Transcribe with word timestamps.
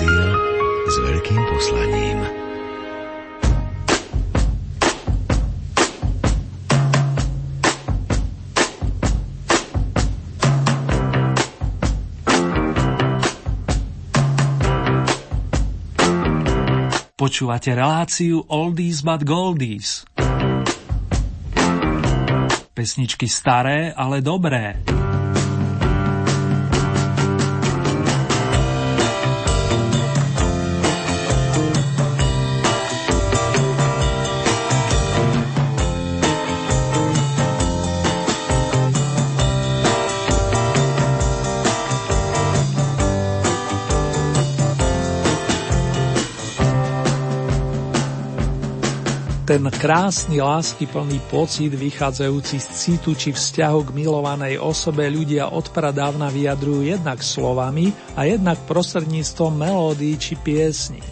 Rádio 0.00 0.32
s 0.88 0.96
veľkým 0.96 1.42
poslaním. 1.52 2.18
Počúvate 17.12 17.76
reláciu 17.76 18.40
Oldies 18.48 19.04
but 19.04 19.20
Goldies. 19.28 20.08
Pesničky 22.72 23.28
staré, 23.28 23.92
ale 23.92 24.24
dobré. 24.24 24.80
Ten 49.50 49.66
krásny, 49.66 50.38
láskyplný 50.38 51.18
pocit 51.26 51.74
vychádzajúci 51.74 52.62
z 52.62 52.68
citu 52.70 53.18
či 53.18 53.34
vzťahu 53.34 53.90
k 53.90 53.94
milovanej 53.98 54.62
osobe 54.62 55.02
ľudia 55.10 55.50
od 55.50 55.74
pradávna 55.74 56.30
vyjadrujú 56.30 56.86
jednak 56.86 57.18
slovami 57.18 57.90
a 58.14 58.30
jednak 58.30 58.62
prostredníctvom 58.70 59.50
melódií 59.50 60.14
či 60.22 60.38
piesni. 60.38 61.02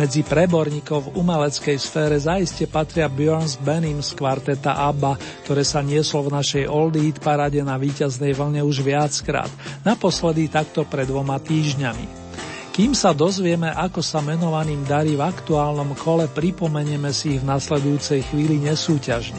Medzi 0.00 0.24
preborníkov 0.24 1.12
v 1.12 1.20
umeleckej 1.20 1.76
sfére 1.76 2.16
zaiste 2.16 2.64
patria 2.64 3.04
Björns 3.04 3.60
Benim 3.60 4.00
z 4.00 4.16
kvarteta 4.16 4.80
ABBA, 4.80 5.20
ktoré 5.44 5.60
sa 5.60 5.84
nieslo 5.84 6.24
v 6.24 6.40
našej 6.40 6.64
Old 6.64 6.96
Eat 6.96 7.20
parade 7.20 7.60
na 7.60 7.76
víťaznej 7.76 8.32
vlne 8.32 8.64
už 8.64 8.80
viackrát, 8.80 9.52
naposledy 9.84 10.48
takto 10.48 10.88
pred 10.88 11.04
dvoma 11.04 11.36
týždňami. 11.36 12.23
Kým 12.74 12.90
sa 12.90 13.14
dozvieme, 13.14 13.70
ako 13.70 14.02
sa 14.02 14.18
menovaným 14.18 14.82
darí 14.82 15.14
v 15.14 15.22
aktuálnom 15.22 15.94
kole, 15.94 16.26
pripomenieme 16.26 17.14
si 17.14 17.38
ich 17.38 17.40
v 17.40 17.46
nasledujúcej 17.46 18.26
chvíli 18.26 18.58
nesúťažne. 18.66 19.38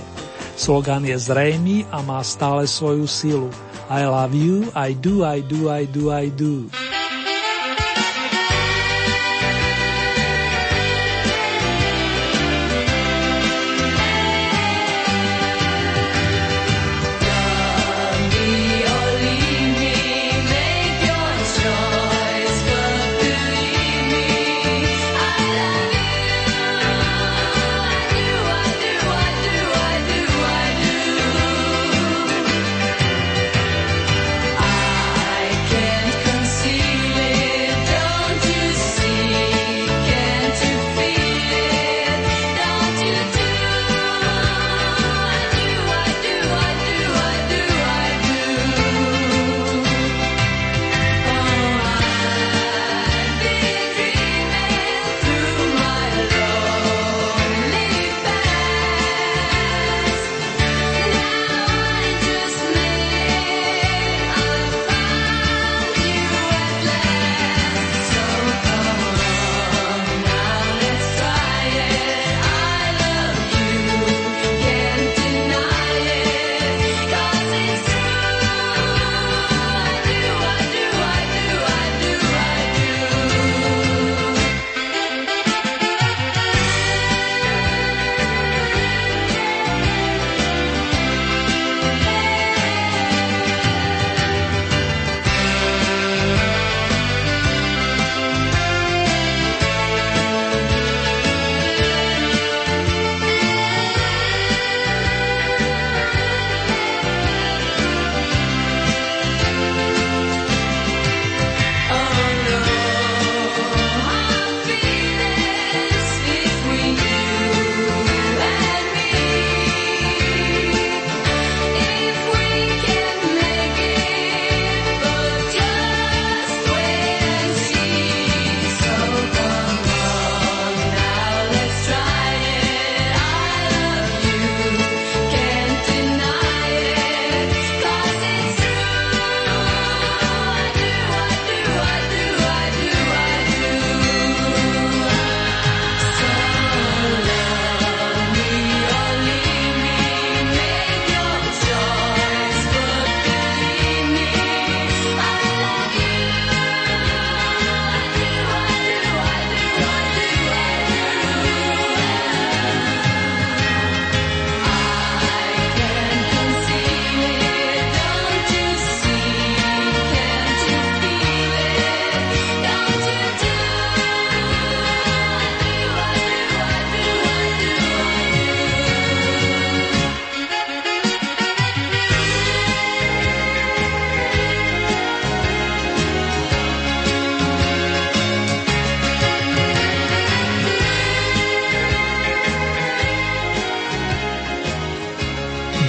Slogan 0.55 1.03
je 1.03 1.19
zrejmý 1.19 1.83
a 1.92 2.00
má 2.00 2.23
stále 2.23 2.64
svoju 2.64 3.03
silu. 3.03 3.52
I 3.92 4.08
love 4.08 4.31
you, 4.31 4.72
I 4.72 4.95
do, 4.95 5.27
I 5.27 5.44
do, 5.44 5.67
I 5.67 5.83
do, 5.83 6.16
I 6.16 6.31
do. 6.31 6.64
I 6.64 6.72
do. 6.72 6.95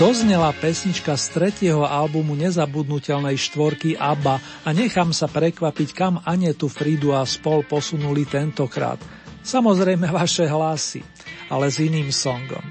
Doznela 0.06 0.54
pesnička 0.54 1.18
z 1.18 1.24
tretieho 1.34 1.82
albumu 1.82 2.38
nezabudnutelnej 2.38 3.34
štvorky 3.34 3.98
ABBA 3.98 4.38
a 4.62 4.70
nechám 4.70 5.10
sa 5.10 5.26
prekvapiť, 5.26 5.88
kam 5.90 6.22
Anetu, 6.22 6.70
Fridu 6.70 7.10
a 7.10 7.26
spol 7.26 7.66
posunuli 7.66 8.22
tentokrát. 8.22 9.02
Samozrejme 9.42 10.06
vaše 10.14 10.46
hlasy, 10.46 11.02
ale 11.50 11.74
s 11.74 11.82
iným 11.82 12.14
songom. 12.14 12.62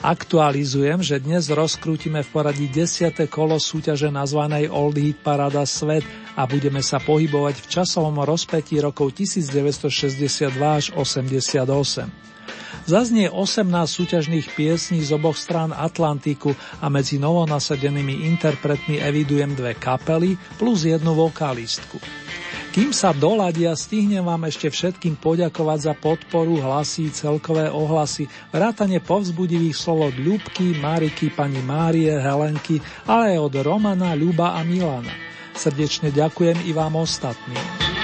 Aktualizujem, 0.00 1.04
že 1.04 1.20
dnes 1.20 1.52
rozkrútime 1.52 2.24
v 2.24 2.32
poradí 2.32 2.72
10. 2.72 3.12
kolo 3.28 3.60
súťaže 3.60 4.08
nazvanej 4.08 4.72
Old 4.72 4.96
Hit 4.96 5.20
Parada 5.20 5.68
Svet 5.68 6.08
a 6.32 6.48
budeme 6.48 6.80
sa 6.80 6.96
pohybovať 6.96 7.60
v 7.60 7.66
časovom 7.76 8.24
rozpetí 8.24 8.80
rokov 8.80 9.20
1962 9.20 10.48
až 10.56 10.96
88. 10.96 12.39
Zaznie 12.90 13.30
18 13.30 13.70
súťažných 13.70 14.50
piesní 14.58 14.98
z 15.06 15.14
oboch 15.14 15.38
strán 15.38 15.70
Atlantiku 15.70 16.50
a 16.82 16.90
medzi 16.90 17.22
novonasadenými 17.22 18.26
interpretmi 18.34 18.98
evidujem 18.98 19.54
dve 19.54 19.78
kapely 19.78 20.34
plus 20.58 20.90
jednu 20.90 21.14
vokalistku. 21.14 22.02
Kým 22.74 22.90
sa 22.90 23.14
doladia, 23.14 23.78
stihnem 23.78 24.26
vám 24.26 24.42
ešte 24.50 24.66
všetkým 24.74 25.22
poďakovať 25.22 25.78
za 25.86 25.94
podporu, 25.94 26.58
hlasy, 26.58 27.14
celkové 27.14 27.70
ohlasy, 27.70 28.26
vrátane 28.50 28.98
povzbudivých 28.98 29.78
slov 29.78 30.10
od 30.10 30.16
Ľubky, 30.18 30.74
Mariky, 30.82 31.30
pani 31.30 31.62
Márie, 31.62 32.10
Helenky, 32.10 32.82
ale 33.06 33.38
aj 33.38 33.54
od 33.54 33.54
Romana, 33.62 34.18
Ľuba 34.18 34.58
a 34.58 34.66
Milana. 34.66 35.14
Srdečne 35.54 36.10
ďakujem 36.10 36.66
i 36.66 36.74
vám 36.74 36.98
ostatným. 36.98 37.99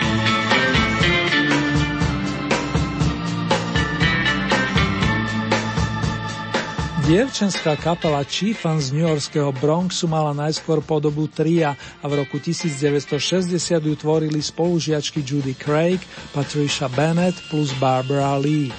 Dievčenská 7.07 7.79
kapela 7.79 8.19
Chiefan 8.27 8.83
z 8.83 8.91
New 8.91 9.07
Yorkského 9.07 9.55
Bronxu 9.55 10.11
mala 10.11 10.35
najskôr 10.35 10.83
podobu 10.83 11.31
tria 11.31 11.79
a 12.03 12.05
v 12.11 12.27
roku 12.27 12.43
1960 12.43 13.55
ju 13.79 13.95
tvorili 13.95 14.43
spolužiačky 14.43 15.23
Judy 15.23 15.55
Craig, 15.55 16.03
Patricia 16.35 16.91
Bennett 16.91 17.39
plus 17.47 17.71
Barbara 17.79 18.35
Lee. 18.43 18.75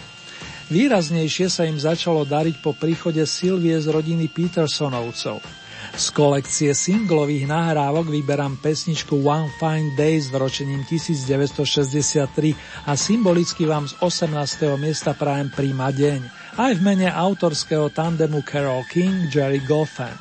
Výraznejšie 0.67 1.47
sa 1.47 1.63
im 1.71 1.79
začalo 1.79 2.27
dariť 2.27 2.59
po 2.59 2.75
príchode 2.75 3.23
Sylvie 3.23 3.79
z 3.79 3.87
rodiny 3.87 4.27
Petersonovcov. 4.27 5.39
Z 5.97 6.13
kolekcie 6.13 6.77
singlových 6.77 7.49
nahrávok 7.49 8.13
vyberám 8.13 8.61
pesničku 8.61 9.17
One 9.17 9.49
Fine 9.49 9.97
Day 9.97 10.21
s 10.21 10.29
vročením 10.29 10.85
1963 10.85 12.85
a 12.85 12.93
symbolicky 12.93 13.65
vám 13.65 13.89
z 13.89 13.97
18. 14.05 14.77
miesta 14.77 15.17
prajem 15.17 15.49
príma 15.49 15.89
deň 15.89 16.21
aj 16.61 16.71
v 16.77 16.81
mene 16.85 17.09
autorského 17.09 17.89
tandemu 17.89 18.45
Carol 18.45 18.85
King 18.93 19.25
Jerry 19.25 19.57
Goffin. 19.65 20.13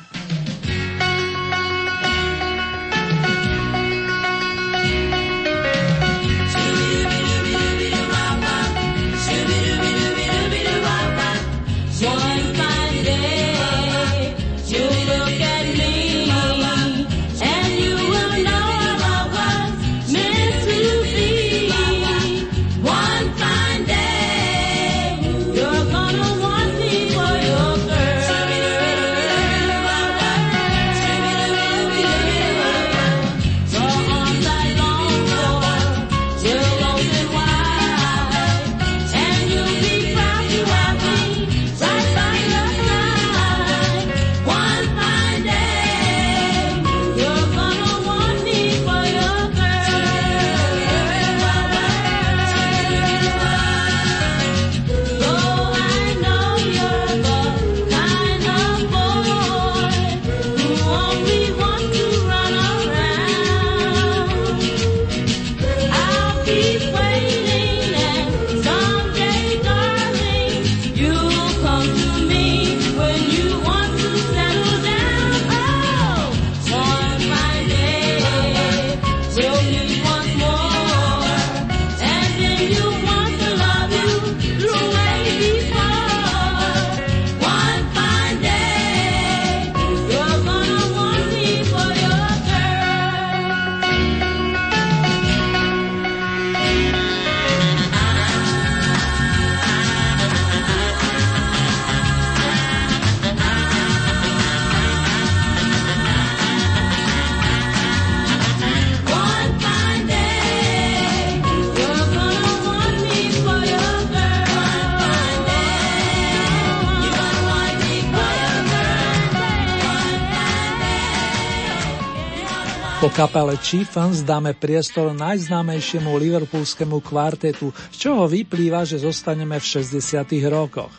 Kapele 123.17 123.57
Chiefans 123.57 124.21
dáme 124.21 124.53
priestor 124.53 125.09
najznámejšiemu 125.09 126.05
liverpoolskému 126.21 127.01
kvartetu, 127.01 127.73
z 127.89 127.97
čoho 127.97 128.29
vyplýva, 128.29 128.85
že 128.85 129.01
zostaneme 129.01 129.57
v 129.57 129.65
60. 129.65 130.37
rokoch. 130.45 130.93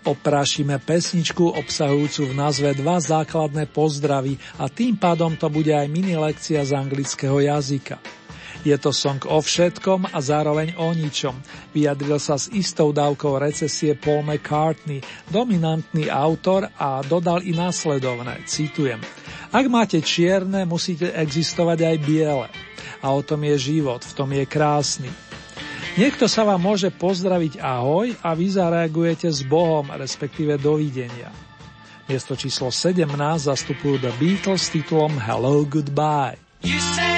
Oprašíme 0.00 0.80
pesničku 0.80 1.44
obsahujúcu 1.60 2.32
v 2.32 2.38
názve 2.40 2.72
dva 2.72 2.96
základné 2.96 3.68
pozdravy 3.68 4.40
a 4.56 4.72
tým 4.72 4.96
pádom 4.96 5.36
to 5.36 5.52
bude 5.52 5.68
aj 5.68 5.84
mini 5.92 6.16
lekcia 6.16 6.64
z 6.64 6.72
anglického 6.72 7.36
jazyka. 7.36 8.00
Je 8.64 8.72
to 8.80 8.88
song 8.88 9.20
o 9.28 9.36
všetkom 9.36 10.08
a 10.08 10.24
zároveň 10.24 10.72
o 10.80 10.96
ničom. 10.96 11.36
Vyjadril 11.76 12.16
sa 12.16 12.40
s 12.40 12.48
istou 12.48 12.96
dávkou 12.96 13.44
recesie 13.44 13.92
Paul 13.92 14.24
McCartney, 14.24 15.04
dominantný 15.28 16.08
autor 16.08 16.72
a 16.80 17.04
dodal 17.04 17.44
i 17.44 17.52
následovné, 17.52 18.40
citujem– 18.48 19.04
ak 19.48 19.64
máte 19.66 19.98
čierne, 20.04 20.68
musíte 20.68 21.08
existovať 21.12 21.78
aj 21.88 21.96
biele. 22.04 22.46
A 23.00 23.06
o 23.14 23.20
tom 23.22 23.44
je 23.46 23.76
život, 23.76 24.02
v 24.04 24.12
tom 24.12 24.28
je 24.34 24.44
krásny. 24.44 25.10
Niekto 25.98 26.30
sa 26.30 26.46
vám 26.46 26.62
môže 26.62 26.94
pozdraviť 26.94 27.58
ahoj 27.58 28.14
a 28.22 28.30
vy 28.36 28.46
zareagujete 28.54 29.26
s 29.26 29.42
Bohom, 29.42 29.90
respektíve 29.90 30.54
dovidenia. 30.54 31.34
Miesto 32.06 32.38
číslo 32.38 32.70
17 32.70 33.04
zastupujú 33.50 33.98
The 34.00 34.14
Beatles 34.16 34.70
s 34.70 34.72
titulom 34.72 35.18
Hello 35.18 35.66
Goodbye. 35.66 36.38
You 36.62 36.78
say 36.78 37.17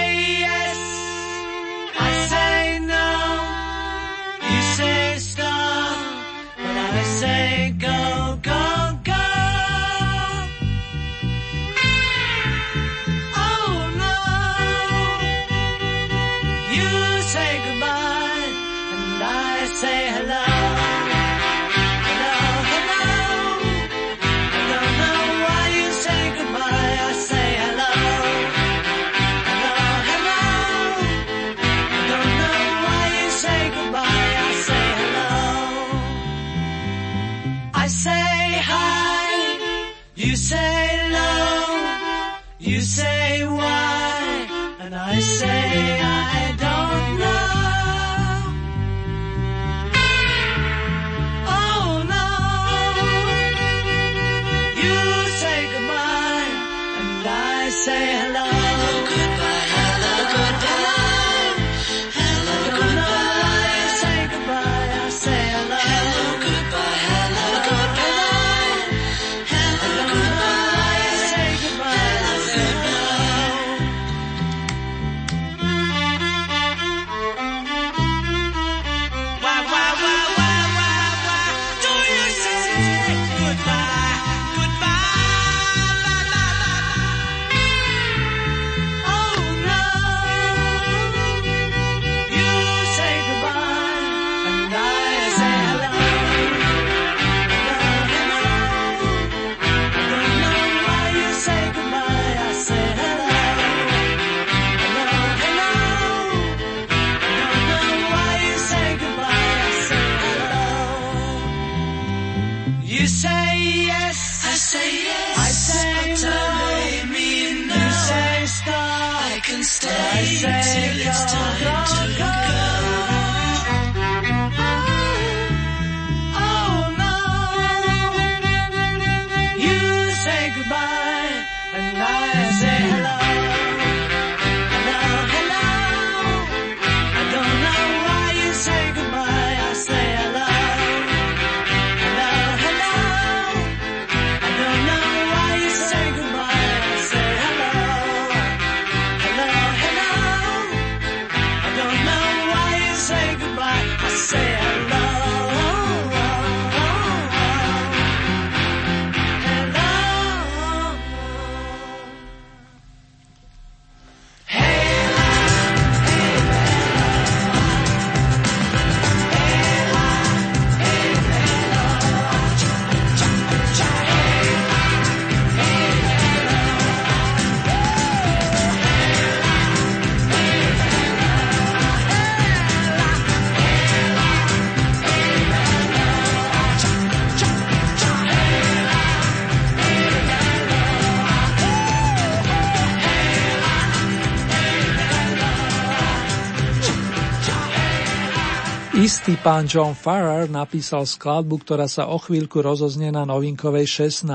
Istý 199.30 199.46
pán 199.46 199.70
John 199.70 199.94
Farrar 199.94 200.50
napísal 200.50 201.06
skladbu, 201.06 201.62
ktorá 201.62 201.86
sa 201.86 202.10
o 202.10 202.18
chvíľku 202.18 202.66
rozoznie 202.66 203.14
na 203.14 203.22
novinkovej 203.22 204.10
16. 204.10 204.26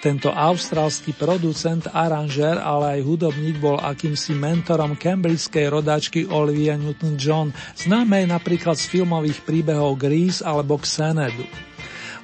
Tento 0.00 0.32
austrálsky 0.32 1.12
producent, 1.12 1.84
aranžér, 1.92 2.56
ale 2.56 2.96
aj 2.96 3.00
hudobník 3.04 3.60
bol 3.60 3.76
akýmsi 3.76 4.32
mentorom 4.32 4.96
cambridgeskej 4.96 5.68
rodáčky 5.68 6.24
Olivia 6.24 6.72
Newton-John, 6.80 7.52
známej 7.84 8.32
napríklad 8.32 8.80
z 8.80 8.88
filmových 8.96 9.44
príbehov 9.44 10.00
Grease 10.00 10.40
alebo 10.40 10.80
Xenedu. 10.80 11.44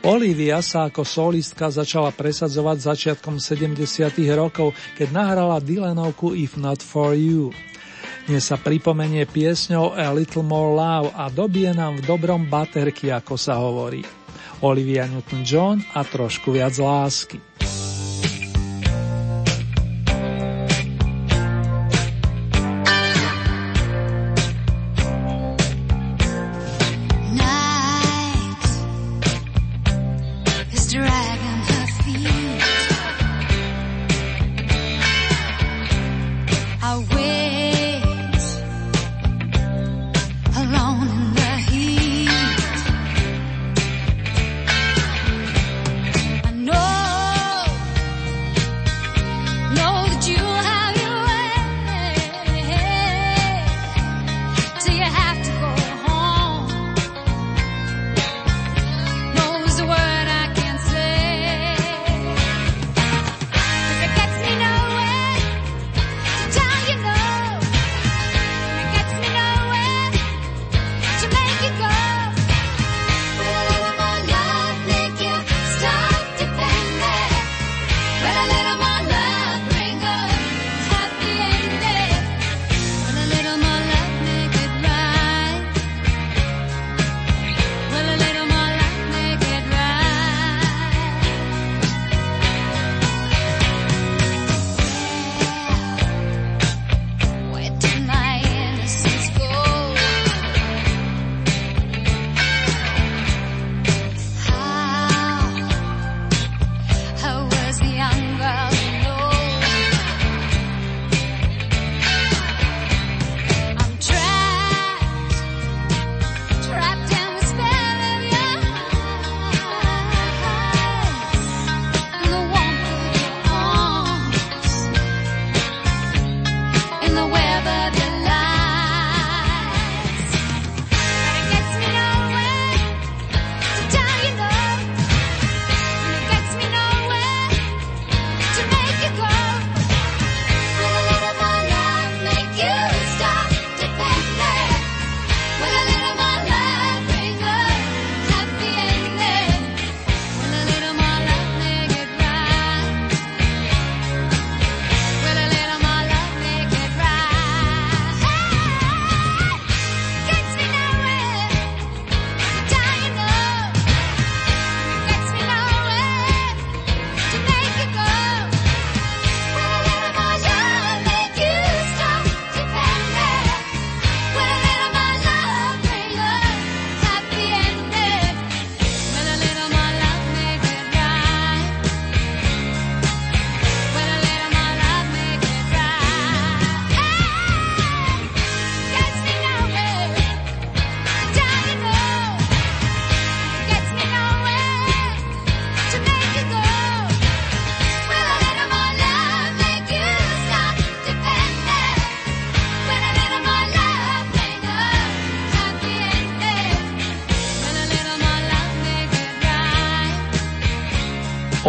Olivia 0.09 0.65
sa 0.65 0.89
ako 0.89 1.05
solistka 1.05 1.69
začala 1.69 2.17
presadzovať 2.17 2.77
začiatkom 2.81 3.37
70. 3.37 3.77
rokov, 4.33 4.73
keď 4.97 5.13
nahrala 5.13 5.61
Dylanovku 5.61 6.33
If 6.33 6.57
Not 6.57 6.81
For 6.81 7.13
You. 7.13 7.53
Dnes 8.29 8.45
sa 8.45 8.61
pripomenie 8.61 9.25
piesňou 9.25 9.97
A 9.97 10.13
Little 10.13 10.45
More 10.45 10.77
Love 10.77 11.17
a 11.17 11.33
dobie 11.33 11.65
nám 11.73 12.05
v 12.05 12.13
dobrom 12.13 12.45
baterky, 12.45 13.09
ako 13.09 13.41
sa 13.41 13.57
hovorí. 13.57 14.05
Olivia 14.61 15.09
Newton-John 15.09 15.97
a 15.97 16.05
trošku 16.05 16.53
viac 16.53 16.77
lásky. 16.77 17.41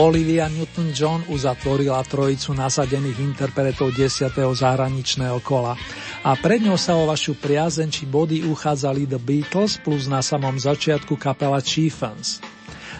Olivia 0.09 0.49
Newton-John 0.49 1.29
uzatvorila 1.29 2.01
trojicu 2.01 2.57
nasadených 2.57 3.21
interpretov 3.21 3.93
10. 3.93 4.33
zahraničného 4.33 5.37
kola 5.45 5.77
a 6.25 6.33
pred 6.33 6.65
ňou 6.65 6.81
sa 6.81 6.97
o 6.97 7.05
vašu 7.05 7.37
priazen 7.37 7.93
či 7.93 8.09
body 8.09 8.41
uchádzali 8.41 9.05
The 9.05 9.21
Beatles 9.21 9.77
plus 9.77 10.09
na 10.09 10.25
samom 10.25 10.57
začiatku 10.57 11.13
kapela 11.13 11.61
Chiefens. 11.61 12.41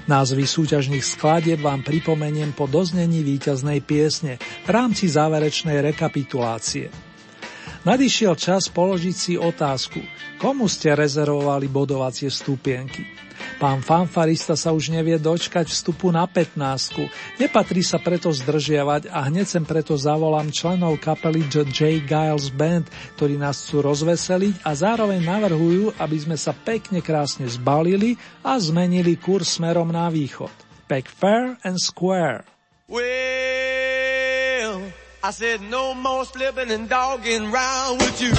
Názvy 0.06 0.46
súťažných 0.46 1.02
skladieb 1.02 1.66
vám 1.66 1.82
pripomeniem 1.82 2.54
po 2.54 2.70
doznení 2.70 3.26
víťaznej 3.26 3.82
piesne 3.82 4.38
v 4.38 4.70
rámci 4.70 5.10
záverečnej 5.10 5.82
rekapitulácie. 5.82 6.94
Nadišiel 7.90 8.38
čas 8.38 8.70
položiť 8.70 9.16
si 9.18 9.34
otázku, 9.34 9.98
komu 10.38 10.70
ste 10.70 10.94
rezervovali 10.94 11.74
bodovacie 11.74 12.30
stupienky. 12.30 13.29
Pán 13.60 13.84
fanfarista 13.84 14.56
sa 14.56 14.72
už 14.72 14.88
nevie 14.88 15.20
dočkať 15.20 15.68
vstupu 15.68 16.16
na 16.16 16.24
15. 16.24 17.12
Nepatrí 17.44 17.84
sa 17.84 18.00
preto 18.00 18.32
zdržiavať 18.32 19.12
a 19.12 19.28
hneď 19.28 19.52
sem 19.52 19.68
preto 19.68 20.00
zavolám 20.00 20.48
členov 20.48 20.96
kapely 21.04 21.44
J. 21.52 22.00
Giles 22.08 22.56
Band, 22.56 22.88
ktorí 23.20 23.36
nás 23.36 23.60
chcú 23.60 23.84
rozveseliť 23.84 24.64
a 24.64 24.72
zároveň 24.72 25.28
navrhujú, 25.28 25.92
aby 26.00 26.18
sme 26.24 26.40
sa 26.40 26.56
pekne 26.56 27.04
krásne 27.04 27.52
zbalili 27.52 28.16
a 28.48 28.56
zmenili 28.56 29.20
kurz 29.20 29.60
smerom 29.60 29.92
na 29.92 30.08
východ. 30.08 30.56
Pack 30.88 31.12
fair 31.12 31.60
and 31.68 31.76
square. 31.84 32.48
Well, 32.88 34.88
I 35.20 35.36
said 35.36 35.60
no 35.68 35.92
more 35.92 36.24
slipping 36.24 36.72
and 36.72 36.88
dogging 36.88 37.52
round 37.52 38.00
with 38.00 38.24
you. 38.24 38.32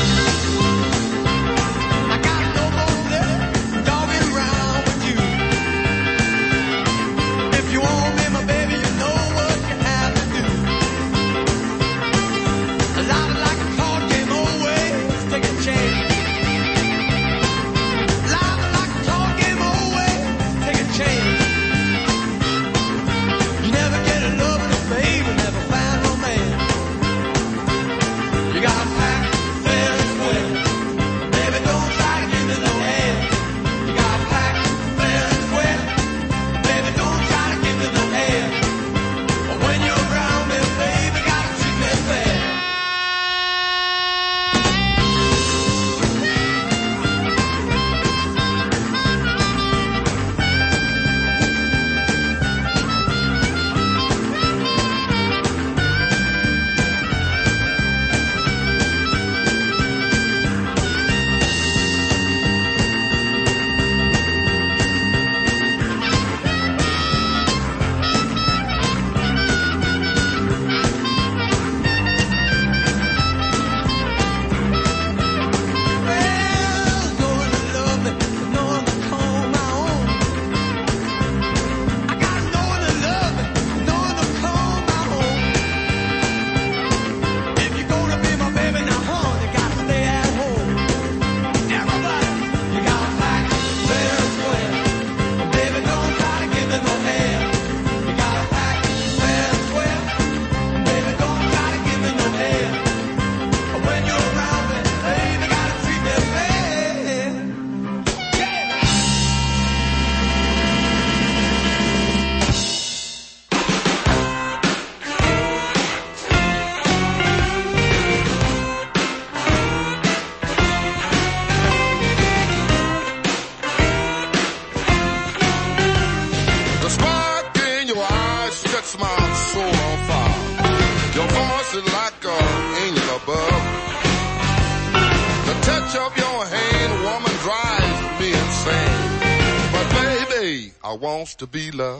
To 141.40 141.46
be 141.46 141.70
loved. 141.70 141.99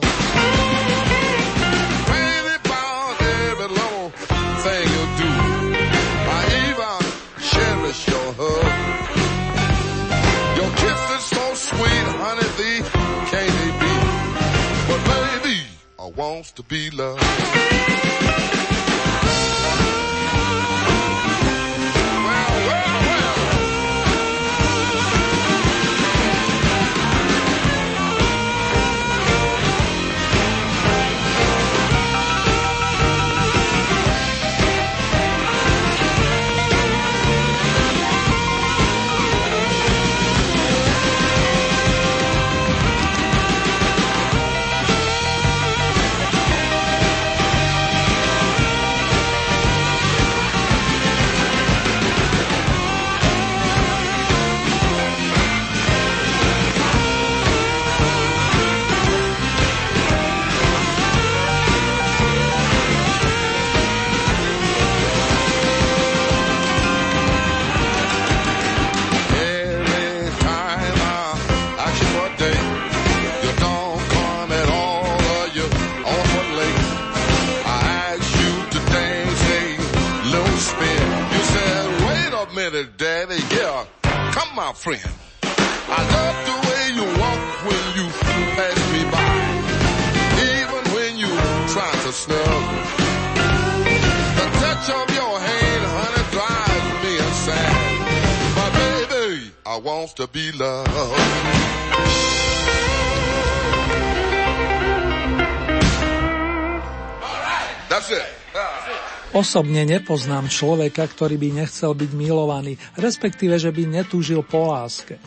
Osobne 109.51 109.83
nepoznám 109.83 110.47
človeka, 110.47 111.03
ktorý 111.03 111.35
by 111.35 111.59
nechcel 111.59 111.91
byť 111.91 112.15
milovaný, 112.15 112.79
respektíve, 112.95 113.59
že 113.59 113.67
by 113.75 113.83
netúžil 113.83 114.47
po 114.47 114.71
láske. 114.71 115.19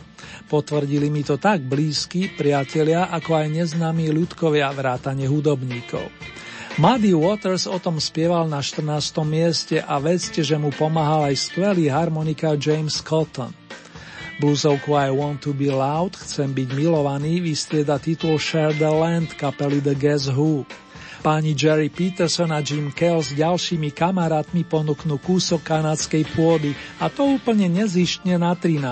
Potvrdili 0.49 1.13
mi 1.13 1.21
to 1.21 1.37
tak 1.37 1.61
blízki 1.61 2.33
priatelia, 2.33 3.13
ako 3.13 3.37
aj 3.37 3.53
neznámi 3.53 4.09
ľudkovia 4.09 4.73
vrátane 4.73 5.29
hudobníkov. 5.29 6.09
Muddy 6.81 7.13
Waters 7.13 7.69
o 7.69 7.77
tom 7.77 8.01
spieval 8.01 8.49
na 8.49 8.65
14. 8.65 8.81
mieste 9.29 9.85
a 9.85 10.01
vedzte, 10.01 10.41
že 10.41 10.57
mu 10.57 10.73
pomáhal 10.73 11.29
aj 11.29 11.45
skvelý 11.45 11.93
harmonika 11.93 12.57
James 12.57 13.05
Cotton. 13.05 13.53
Bluesovku 14.41 14.97
I 14.97 15.13
Want 15.13 15.45
to 15.45 15.53
be 15.53 15.69
Loud, 15.69 16.17
chcem 16.17 16.49
byť 16.49 16.73
milovaný, 16.73 17.45
vystrieda 17.45 18.01
titul 18.01 18.41
Share 18.41 18.73
the 18.73 18.89
Land 18.89 19.37
kapely 19.37 19.85
The 19.85 19.93
Guess 19.93 20.33
Who. 20.33 20.65
Páni 21.25 21.57
Jerry 21.57 21.89
Peterson 21.89 22.53
a 22.53 22.61
Jim 22.61 22.93
Kell 22.93 23.25
s 23.25 23.33
ďalšími 23.33 23.97
kamarátmi 23.97 24.61
ponúknú 24.69 25.17
kúsok 25.17 25.65
kanadskej 25.65 26.29
pôdy 26.37 26.77
a 27.01 27.09
to 27.09 27.25
úplne 27.25 27.65
nezištne 27.73 28.37
na 28.37 28.53
13. 28.53 28.85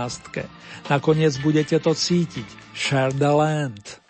Nakoniec 0.88 1.36
budete 1.44 1.76
to 1.76 1.92
cítiť. 1.92 2.48
Share 2.72 3.12
the 3.12 3.28
land. 3.28 4.01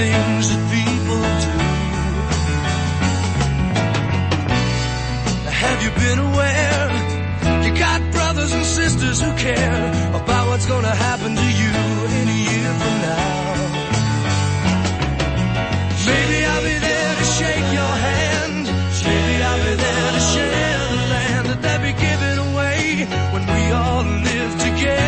Things 0.00 0.44
that 0.50 0.62
people 0.76 1.22
do? 1.44 1.56
Have 5.64 5.78
you 5.84 5.92
been 6.04 6.20
aware? 6.30 6.84
You 7.64 7.70
got 7.86 7.98
brothers 8.16 8.52
and 8.58 8.64
sisters 8.80 9.18
who 9.24 9.30
care 9.48 9.84
about 10.20 10.44
what's 10.48 10.66
gonna 10.74 10.96
happen 11.08 11.30
to 11.42 11.48
you 11.62 11.74
in 12.18 12.26
a 12.36 12.38
year 12.48 12.70
from 12.82 12.94
now. 13.08 13.28
Maybe 16.10 16.38
I'll 16.50 16.64
be 16.72 16.78
there 16.88 17.12
to 17.20 17.26
shake 17.38 17.68
your 17.80 17.94
hand. 18.08 18.64
Maybe 19.08 19.34
I'll 19.48 19.62
be 19.68 19.74
there 19.84 20.10
to 20.16 20.22
share 20.34 20.80
the 20.94 21.00
land 21.14 21.44
that 21.50 21.60
they'll 21.64 21.84
be 21.90 21.94
giving 22.06 22.38
away 22.48 22.80
when 23.32 23.44
we 23.54 23.62
all 23.80 24.04
live 24.30 24.52
together. 24.66 24.99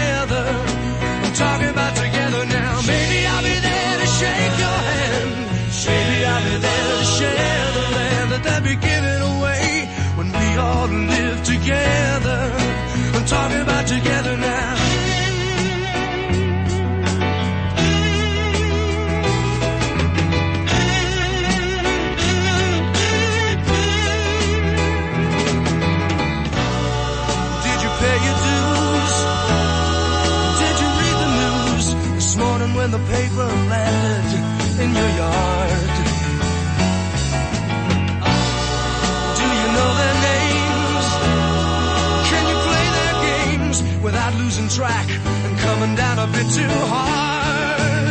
Track 44.77 45.07
and 45.09 45.59
coming 45.59 45.95
down 45.95 46.19
a 46.19 46.27
bit 46.27 46.49
too 46.49 46.75
hard? 46.89 48.09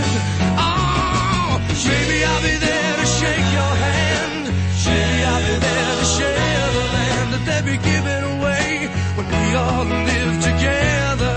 Oh, 0.62 1.58
maybe 1.90 2.24
I'll 2.24 2.44
be 2.44 2.56
there 2.68 2.96
to 3.02 3.06
shake 3.20 3.48
your 3.58 3.74
hand. 3.86 4.44
Maybe 4.86 5.24
I'll 5.26 5.46
be 5.50 5.58
there 5.58 5.96
to 6.02 6.06
share 6.18 6.68
the 6.78 6.86
land 6.96 7.28
that 7.34 7.44
they 7.50 7.60
be 7.72 7.78
giving 7.82 8.24
away 8.38 8.90
when 9.18 9.26
we 9.26 9.46
all 9.58 9.86
live 10.10 10.36
together. 10.50 11.36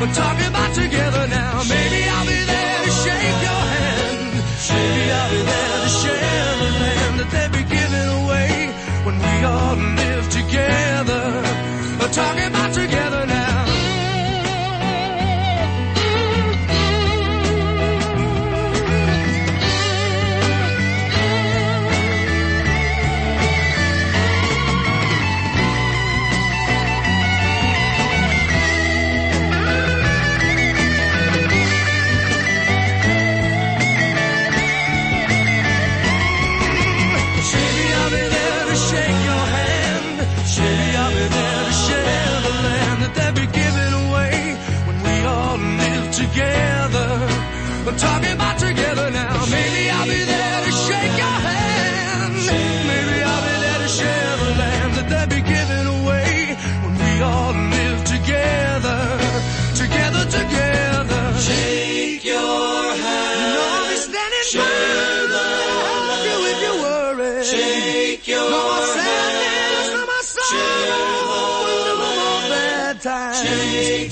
We're 0.00 0.14
talking 0.14 0.48
about 0.48 0.74
together 0.74 0.87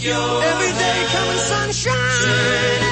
Every 0.08 0.72
day 0.72 1.06
coming 1.10 1.38
sunshine. 1.38 2.85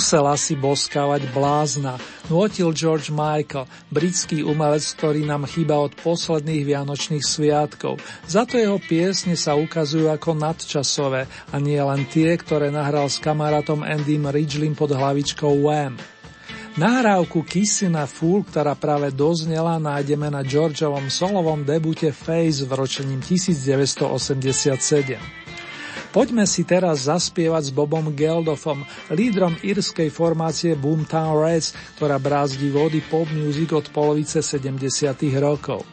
Musela 0.00 0.32
si 0.40 0.56
boskávať 0.56 1.28
blázna, 1.28 2.00
nutil 2.32 2.72
George 2.72 3.12
Michael, 3.12 3.68
britský 3.92 4.40
umelec, 4.40 4.80
ktorý 4.96 5.28
nám 5.28 5.44
chýba 5.44 5.76
od 5.76 5.92
posledných 5.92 6.64
vianočných 6.64 7.20
sviatkov. 7.20 8.00
Za 8.24 8.48
to 8.48 8.56
jeho 8.56 8.80
piesne 8.80 9.36
sa 9.36 9.60
ukazujú 9.60 10.08
ako 10.08 10.40
nadčasové 10.40 11.28
a 11.52 11.56
nie 11.60 11.76
len 11.76 12.08
tie, 12.08 12.32
ktoré 12.32 12.72
nahral 12.72 13.12
s 13.12 13.20
kamarátom 13.20 13.84
Andym 13.84 14.24
Ridgelim 14.24 14.72
pod 14.72 14.96
hlavičkou 14.96 15.68
Wham. 15.68 16.00
Nahrávku 16.80 17.44
Kissina 17.44 18.08
Fool, 18.08 18.48
ktorá 18.48 18.72
práve 18.80 19.12
doznela, 19.12 19.76
nájdeme 19.76 20.32
na 20.32 20.40
Georgeovom 20.40 21.12
solovom 21.12 21.60
debute 21.60 22.08
Face 22.08 22.64
v 22.64 22.72
ročením 22.72 23.20
1987. 23.20 25.49
Poďme 26.10 26.42
si 26.42 26.66
teraz 26.66 27.06
zaspievať 27.06 27.70
s 27.70 27.72
Bobom 27.74 28.10
Geldofom, 28.10 28.82
lídrom 29.14 29.54
írskej 29.62 30.10
formácie 30.10 30.74
Boomtown 30.74 31.38
Reds, 31.38 31.70
ktorá 31.94 32.18
brázdi 32.18 32.66
vody 32.66 32.98
pop 32.98 33.30
music 33.30 33.70
od 33.70 33.86
polovice 33.94 34.42
70. 34.42 34.90
rokov. 35.38 35.86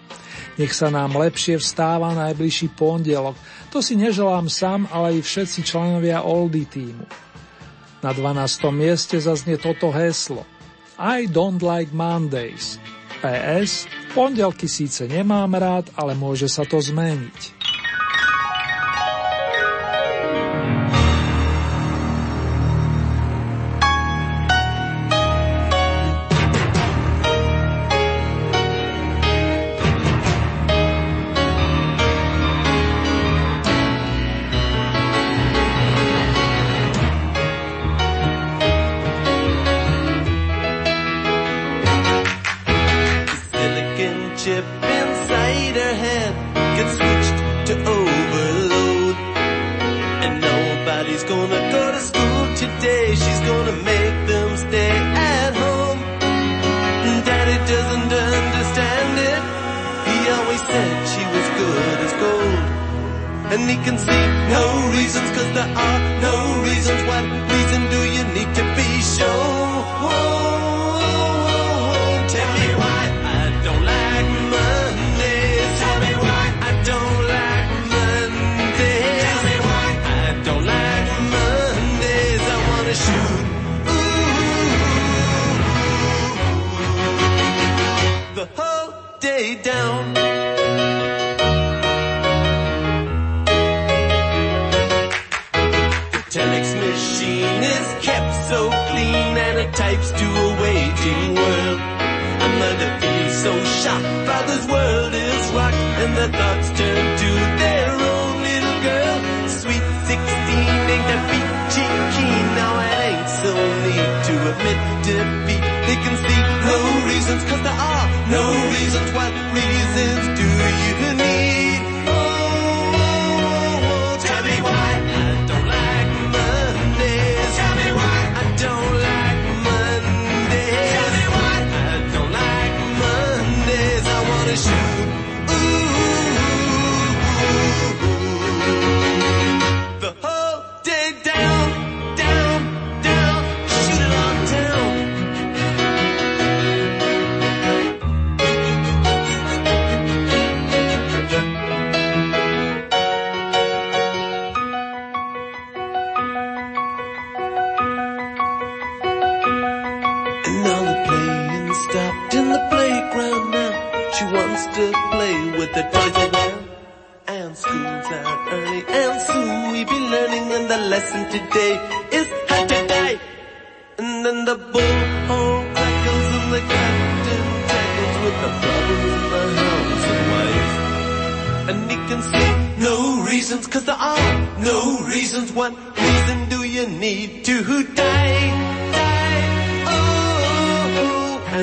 Nech 0.57 0.73
sa 0.73 0.89
nám 0.89 1.13
lepšie 1.21 1.61
vstáva 1.61 2.17
najbližší 2.17 2.73
pondelok. 2.73 3.37
To 3.69 3.77
si 3.77 3.93
neželám 3.93 4.49
sám, 4.49 4.89
ale 4.89 5.17
i 5.17 5.19
všetci 5.21 5.61
členovia 5.61 6.25
Oldy 6.25 6.65
týmu. 6.65 7.05
Na 8.01 8.09
12. 8.09 8.73
mieste 8.73 9.21
zaznie 9.21 9.61
toto 9.61 9.93
heslo. 9.93 10.49
I 10.97 11.29
don't 11.29 11.61
like 11.61 11.93
Mondays. 11.93 12.81
PS, 13.21 13.85
pondelky 14.17 14.65
síce 14.65 15.05
nemám 15.05 15.53
rád, 15.57 15.93
ale 15.93 16.17
môže 16.17 16.49
sa 16.49 16.65
to 16.65 16.81
zmeniť. 16.81 17.56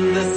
The 0.00 0.33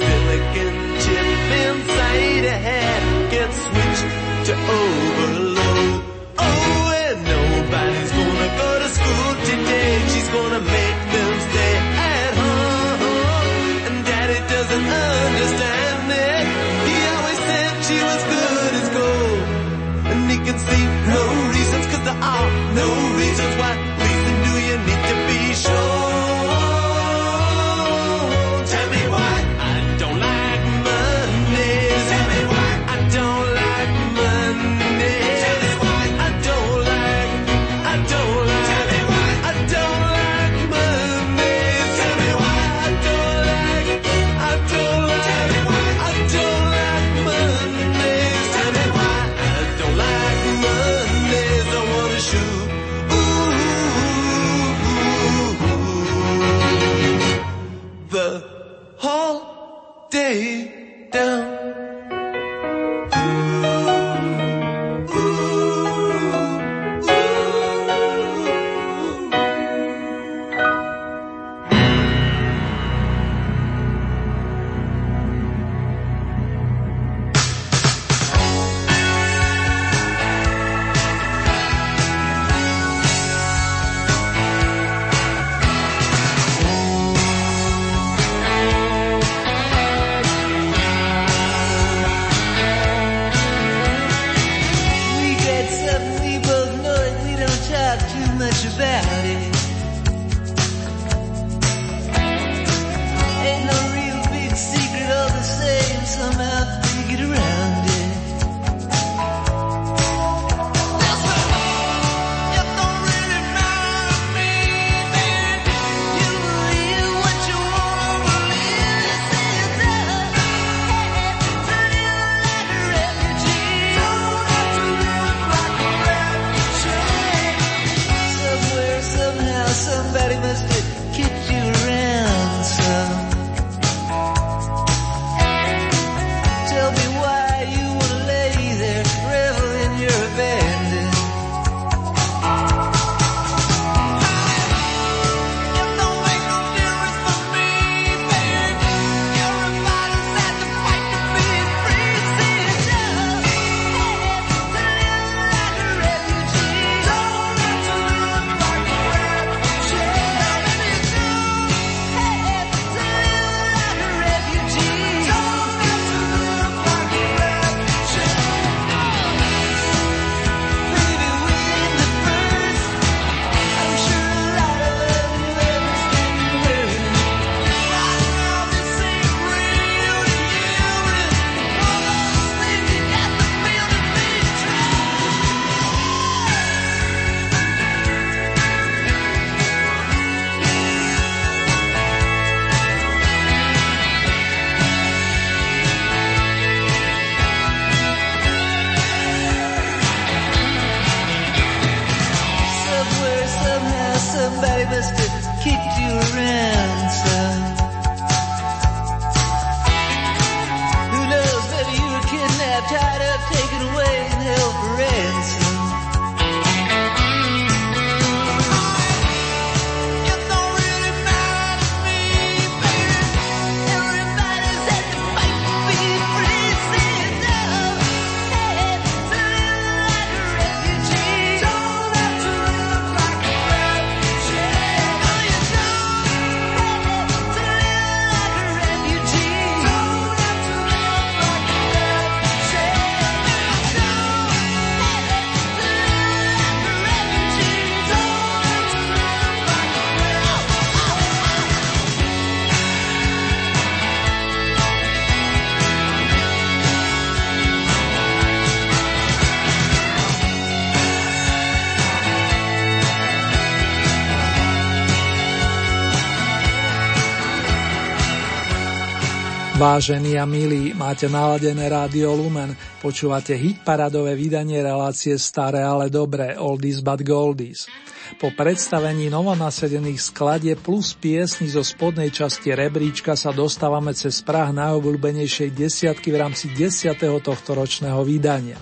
Vážení 269.88 270.36
a 270.36 270.44
milí, 270.44 270.92
máte 270.92 271.32
naladené 271.32 271.88
rádio 271.88 272.36
Lumen, 272.36 272.76
počúvate 273.00 273.56
hit 273.56 273.80
paradové 273.80 274.36
vydanie 274.36 274.84
relácie 274.84 275.40
Staré, 275.40 275.80
ale 275.80 276.12
dobré, 276.12 276.60
Oldies 276.60 277.00
but 277.00 277.24
Goldies. 277.24 277.88
Po 278.36 278.52
predstavení 278.52 279.32
novonasedených 279.32 280.20
skladie 280.20 280.76
plus 280.76 281.16
piesni 281.16 281.72
zo 281.72 281.80
spodnej 281.80 282.28
časti 282.28 282.76
rebríčka 282.76 283.32
sa 283.32 283.48
dostávame 283.48 284.12
cez 284.12 284.44
prah 284.44 284.76
najobľúbenejšej 284.76 285.72
desiatky 285.72 286.36
v 286.36 286.40
rámci 286.44 286.68
10. 286.68 287.16
tohto 287.40 287.72
ročného 287.72 288.20
vydania. 288.28 288.76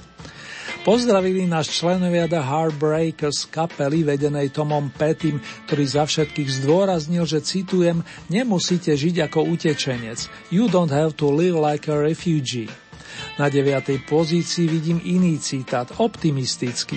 Pozdravili 0.86 1.50
nás 1.50 1.66
členovia 1.66 2.30
The 2.30 2.38
Heartbreakers 2.38 3.50
kapely 3.50 4.06
vedenej 4.06 4.54
Tomom 4.54 4.94
Pettym, 4.94 5.42
ktorý 5.66 5.82
za 5.82 6.06
všetkých 6.06 6.62
zdôraznil, 6.62 7.26
že 7.26 7.42
citujem, 7.42 8.06
nemusíte 8.30 8.94
žiť 8.94 9.26
ako 9.26 9.50
utečenec. 9.50 10.30
You 10.54 10.70
don't 10.70 10.94
have 10.94 11.18
to 11.18 11.26
live 11.26 11.58
like 11.58 11.90
a 11.90 11.98
refugee. 11.98 12.70
Na 13.36 13.52
deviatej 13.52 14.00
pozícii 14.08 14.64
vidím 14.64 14.96
iný 15.04 15.36
citát, 15.36 15.92
optimistický. 16.00 16.96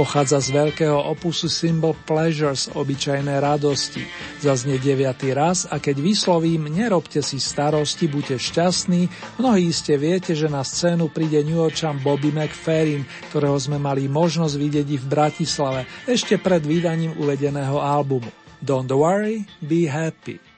Pochádza 0.00 0.40
z 0.40 0.56
veľkého 0.56 0.96
opusu 0.96 1.52
Symbol 1.52 1.92
Pleasures, 2.08 2.72
obyčajné 2.72 3.36
radosti. 3.36 4.00
Zaznie 4.40 4.80
deviatý 4.80 5.36
raz 5.36 5.68
a 5.68 5.76
keď 5.76 6.00
vyslovím, 6.00 6.72
nerobte 6.72 7.20
si 7.20 7.36
starosti, 7.36 8.08
buďte 8.08 8.40
šťastní, 8.40 9.12
mnohí 9.36 9.68
ste 9.76 10.00
viete, 10.00 10.32
že 10.32 10.48
na 10.48 10.64
scénu 10.64 11.12
príde 11.12 11.44
New 11.44 11.60
Yorkčan 11.60 12.00
Bobby 12.00 12.32
McFerrin, 12.32 13.04
ktorého 13.28 13.60
sme 13.60 13.76
mali 13.76 14.08
možnosť 14.08 14.56
vidieť 14.56 14.86
i 14.88 14.96
v 14.96 15.06
Bratislave, 15.06 15.84
ešte 16.08 16.40
pred 16.40 16.64
vydaním 16.64 17.12
uvedeného 17.20 17.76
albumu. 17.76 18.32
Don't 18.64 18.88
worry, 18.88 19.44
be 19.60 19.84
happy. 19.84 20.53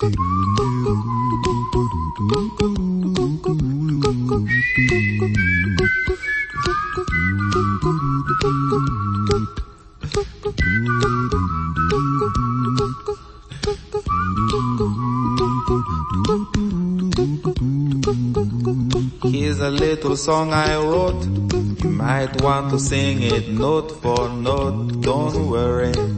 Here's 0.00 0.10
a 19.58 19.70
little 19.70 20.16
song 20.16 20.52
I 20.52 20.76
wrote. 20.76 21.24
You 21.82 21.90
might 21.90 22.40
want 22.40 22.70
to 22.70 22.78
sing 22.78 23.22
it 23.22 23.48
note 23.48 24.00
for 24.00 24.28
note. 24.28 25.00
Don't 25.00 25.48
worry. 25.48 26.17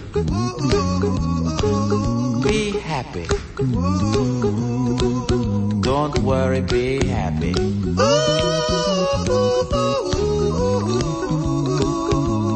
Don't 5.81 6.17
worry, 6.23 6.61
be 6.61 7.05
happy. 7.05 7.53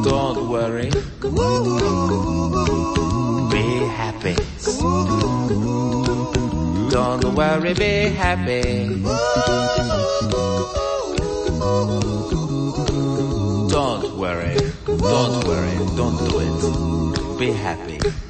Don't 0.01 0.49
worry. 0.49 0.89
Be 3.51 3.85
happy. 3.85 4.35
Don't 6.89 7.35
worry, 7.35 7.73
be 7.75 8.09
happy. 8.09 8.63
Don't 13.69 14.17
worry. 14.17 14.57
Don't 14.87 15.43
worry. 15.45 15.75
Don't 15.95 16.17
do 16.17 16.39
it. 16.39 17.37
Be 17.37 17.51
happy. 17.51 18.24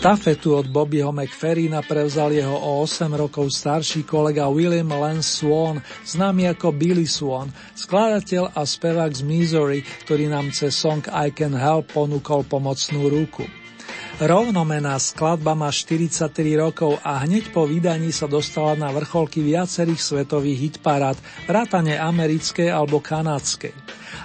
Štafetu 0.00 0.56
od 0.56 0.72
Bobbyho 0.72 1.12
McFerrina 1.12 1.84
prevzal 1.84 2.32
jeho 2.32 2.56
o 2.56 2.80
8 2.88 3.20
rokov 3.20 3.52
starší 3.52 4.08
kolega 4.08 4.48
William 4.48 4.88
Lance 4.96 5.44
Swan, 5.44 5.76
známy 6.08 6.56
ako 6.56 6.72
Billy 6.72 7.04
Swan, 7.04 7.52
skladateľ 7.76 8.56
a 8.56 8.64
spevák 8.64 9.12
z 9.12 9.20
Missouri, 9.20 9.84
ktorý 9.84 10.32
nám 10.32 10.56
cez 10.56 10.72
song 10.72 11.04
I 11.04 11.36
Can 11.36 11.52
Help 11.52 11.92
ponúkol 11.92 12.48
pomocnú 12.48 13.12
ruku. 13.12 13.44
Rovnomená 14.24 14.96
skladba 14.96 15.52
má 15.52 15.68
43 15.68 16.32
rokov 16.56 16.96
a 17.04 17.20
hneď 17.20 17.52
po 17.52 17.68
vydaní 17.68 18.08
sa 18.08 18.24
dostala 18.24 18.80
na 18.80 18.88
vrcholky 18.96 19.44
viacerých 19.44 20.00
svetových 20.00 20.80
hitparád, 20.80 21.20
vrátane 21.44 22.00
americkej 22.00 22.72
alebo 22.72 23.04
kanadskej. 23.04 23.76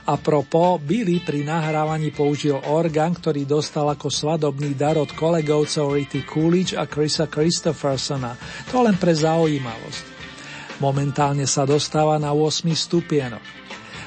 A 0.05 0.21
propo, 0.21 0.77
Billy 0.77 1.17
pri 1.17 1.41
nahrávaní 1.41 2.13
použil 2.13 2.61
orgán, 2.69 3.17
ktorý 3.17 3.49
dostal 3.49 3.89
ako 3.89 4.13
svadobný 4.13 4.77
dar 4.77 5.01
od 5.01 5.09
kolegovcov 5.09 5.97
Ritty 5.97 6.21
Coolidge 6.21 6.77
a 6.77 6.85
Chrisa 6.85 7.25
Christophersona. 7.25 8.37
To 8.69 8.85
len 8.85 9.01
pre 9.01 9.17
zaujímavosť. 9.17 10.05
Momentálne 10.77 11.49
sa 11.49 11.65
dostáva 11.65 12.21
na 12.21 12.37
8 12.37 12.69
stupienok. 12.69 13.41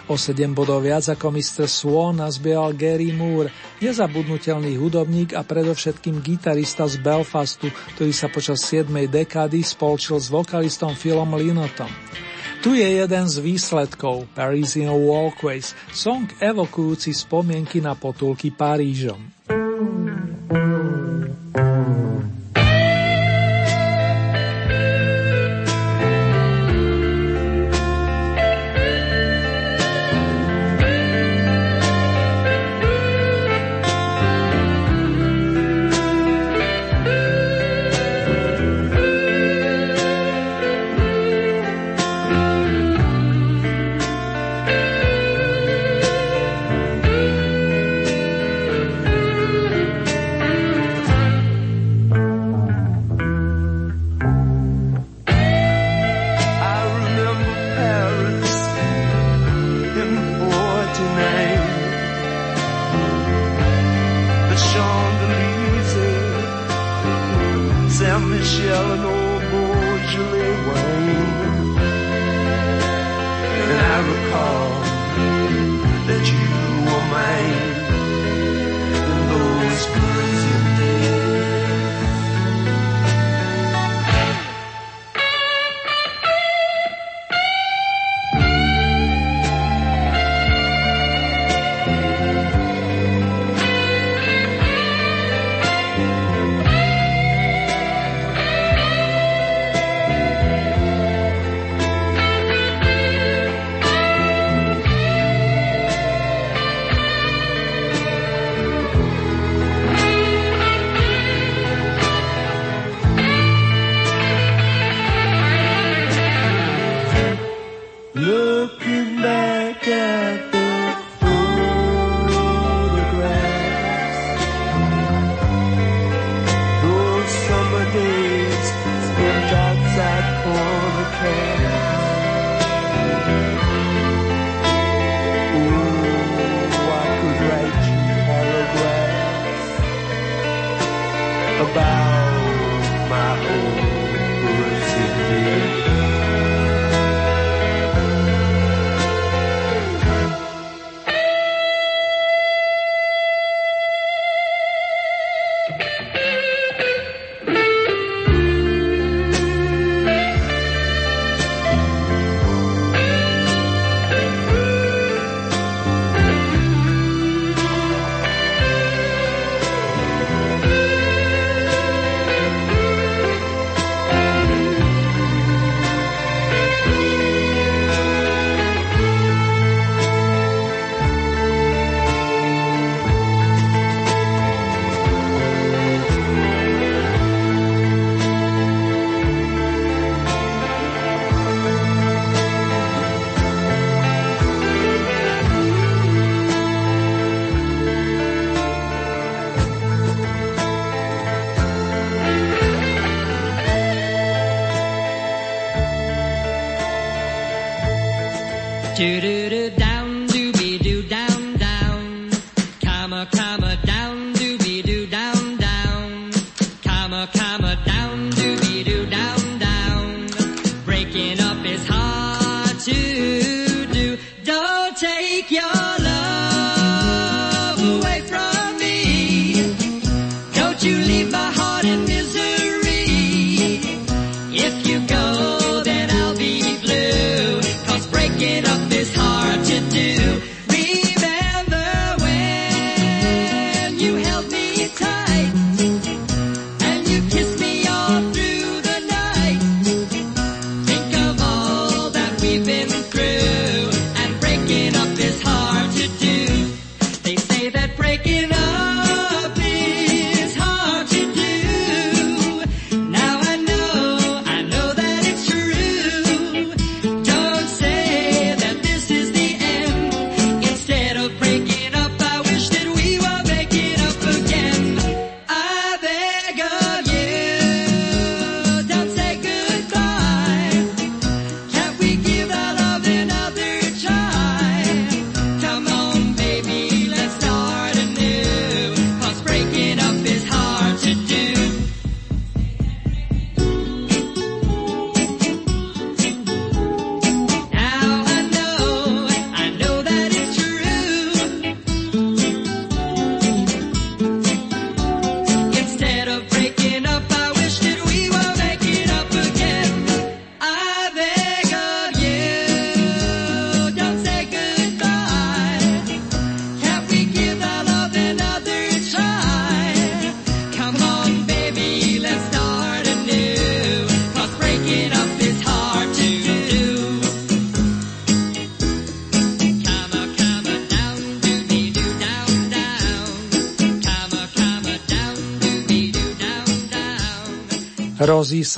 O 0.07 0.15
7 0.15 0.55
bodov 0.55 0.87
viac 0.87 1.05
ako 1.11 1.35
Mr. 1.35 1.67
Swan 1.67 2.23
nazbieral 2.23 2.73
Gary 2.79 3.11
Moore, 3.11 3.51
nezabudnutelný 3.83 4.79
hudobník 4.79 5.35
a 5.35 5.45
predovšetkým 5.45 6.23
gitarista 6.25 6.87
z 6.87 6.97
Belfastu, 7.03 7.69
ktorý 7.99 8.13
sa 8.15 8.31
počas 8.31 8.63
7. 8.65 8.89
dekády 9.11 9.61
spolčil 9.67 10.17
s 10.23 10.31
vokalistom 10.31 10.95
Philom 10.95 11.35
Linotom. 11.35 11.91
Tu 12.59 12.75
je 12.75 13.07
jeden 13.07 13.25
z 13.31 13.39
výsledkov 13.39 14.27
Parisian 14.35 14.91
Walkways, 14.91 15.79
song 15.95 16.27
evokujúci 16.43 17.15
spomienky 17.15 17.79
na 17.79 17.95
potulky 17.95 18.51
Parížom. 18.51 19.38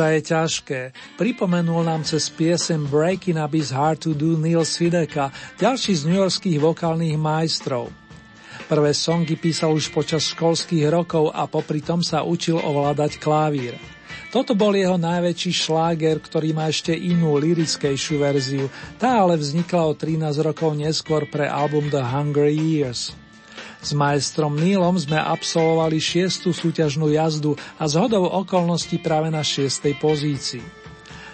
Sa 0.01 0.17
je 0.17 0.25
ťažké. 0.25 0.81
Pripomenul 1.21 1.85
nám 1.85 2.09
cez 2.09 2.33
piesem 2.33 2.89
Breaking 2.89 3.37
Up 3.37 3.53
is 3.53 3.69
Hard 3.69 4.09
to 4.09 4.17
Do 4.17 4.33
Neil 4.33 4.65
Sideka, 4.65 5.29
ďalší 5.61 5.93
z 5.93 6.09
newyorských 6.09 6.57
vokálnych 6.57 7.21
majstrov. 7.21 7.93
Prvé 8.65 8.97
songy 8.97 9.37
písal 9.37 9.77
už 9.77 9.93
počas 9.93 10.33
školských 10.33 10.89
rokov 10.89 11.29
a 11.37 11.45
popri 11.45 11.85
tom 11.85 12.01
sa 12.01 12.25
učil 12.25 12.57
ovládať 12.57 13.21
klavír. 13.21 13.77
Toto 14.33 14.57
bol 14.57 14.73
jeho 14.73 14.97
najväčší 14.97 15.69
šláger, 15.69 16.17
ktorý 16.17 16.57
má 16.57 16.73
ešte 16.73 16.97
inú 16.97 17.37
lirickejšiu 17.37 18.25
verziu, 18.25 18.73
tá 18.97 19.21
ale 19.21 19.37
vznikla 19.37 19.85
o 19.85 19.93
13 19.93 20.17
rokov 20.41 20.81
neskôr 20.81 21.29
pre 21.29 21.45
album 21.45 21.93
The 21.93 22.01
Hungry 22.09 22.57
Years. 22.57 23.13
S 23.81 23.97
majstrom 23.97 24.61
Neilom 24.61 25.01
sme 25.01 25.16
absolvovali 25.16 25.97
šiestu 25.97 26.53
súťažnú 26.53 27.09
jazdu 27.16 27.57
a 27.81 27.89
z 27.89 27.97
hodou 27.97 28.28
okolností 28.28 29.01
práve 29.01 29.33
na 29.33 29.41
šiestej 29.41 29.97
pozícii. 29.97 30.81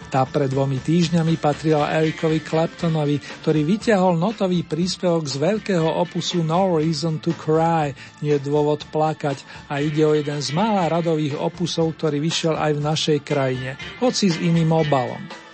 Tá 0.07 0.23
pred 0.23 0.47
dvomi 0.47 0.79
týždňami 0.79 1.35
patrila 1.43 1.91
Erikovi 1.91 2.39
Claptonovi, 2.39 3.19
ktorý 3.43 3.67
vyťahol 3.67 4.15
notový 4.15 4.63
príspevok 4.63 5.27
z 5.27 5.37
veľkého 5.43 5.83
opusu 5.83 6.47
No 6.47 6.79
Reason 6.79 7.19
to 7.19 7.35
Cry, 7.35 7.91
nie 8.23 8.39
dôvod 8.39 8.87
plakať 8.95 9.43
a 9.67 9.83
ide 9.83 10.07
o 10.07 10.15
jeden 10.15 10.39
z 10.39 10.55
mála 10.55 10.87
radových 10.87 11.35
opusov, 11.35 11.99
ktorý 11.99 12.23
vyšiel 12.23 12.55
aj 12.55 12.73
v 12.79 12.85
našej 12.87 13.19
krajine, 13.27 13.75
hoci 13.99 14.31
s 14.31 14.39
iným 14.39 14.71
obalom. 14.71 15.46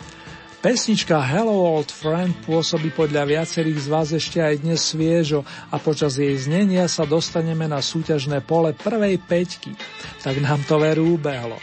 Pesnička 0.62 1.18
Hello 1.18 1.74
Old 1.74 1.90
Friend 1.90 2.30
pôsobí 2.46 2.94
podľa 2.94 3.26
viacerých 3.26 3.82
z 3.82 3.86
vás 3.90 4.08
ešte 4.14 4.38
aj 4.38 4.62
dnes 4.62 4.78
sviežo 4.78 5.42
a 5.42 5.82
počas 5.82 6.14
jej 6.14 6.38
znenia 6.38 6.86
sa 6.86 7.02
dostaneme 7.02 7.66
na 7.66 7.82
súťažné 7.82 8.46
pole 8.46 8.70
prvej 8.70 9.18
peťky. 9.18 9.74
Tak 10.22 10.38
nám 10.38 10.62
to 10.62 10.78
veru 10.78 11.18
ubehlo. 11.18 11.58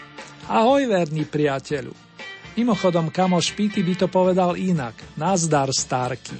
Ahoj, 0.52 0.84
verný 0.84 1.24
priateľu. 1.24 1.96
Mimochodom, 2.60 3.08
kamoš 3.08 3.56
Pity 3.56 3.88
by 3.88 3.94
to 4.04 4.08
povedal 4.12 4.60
inak. 4.60 5.00
Nazdar, 5.16 5.72
Starky. 5.72 6.36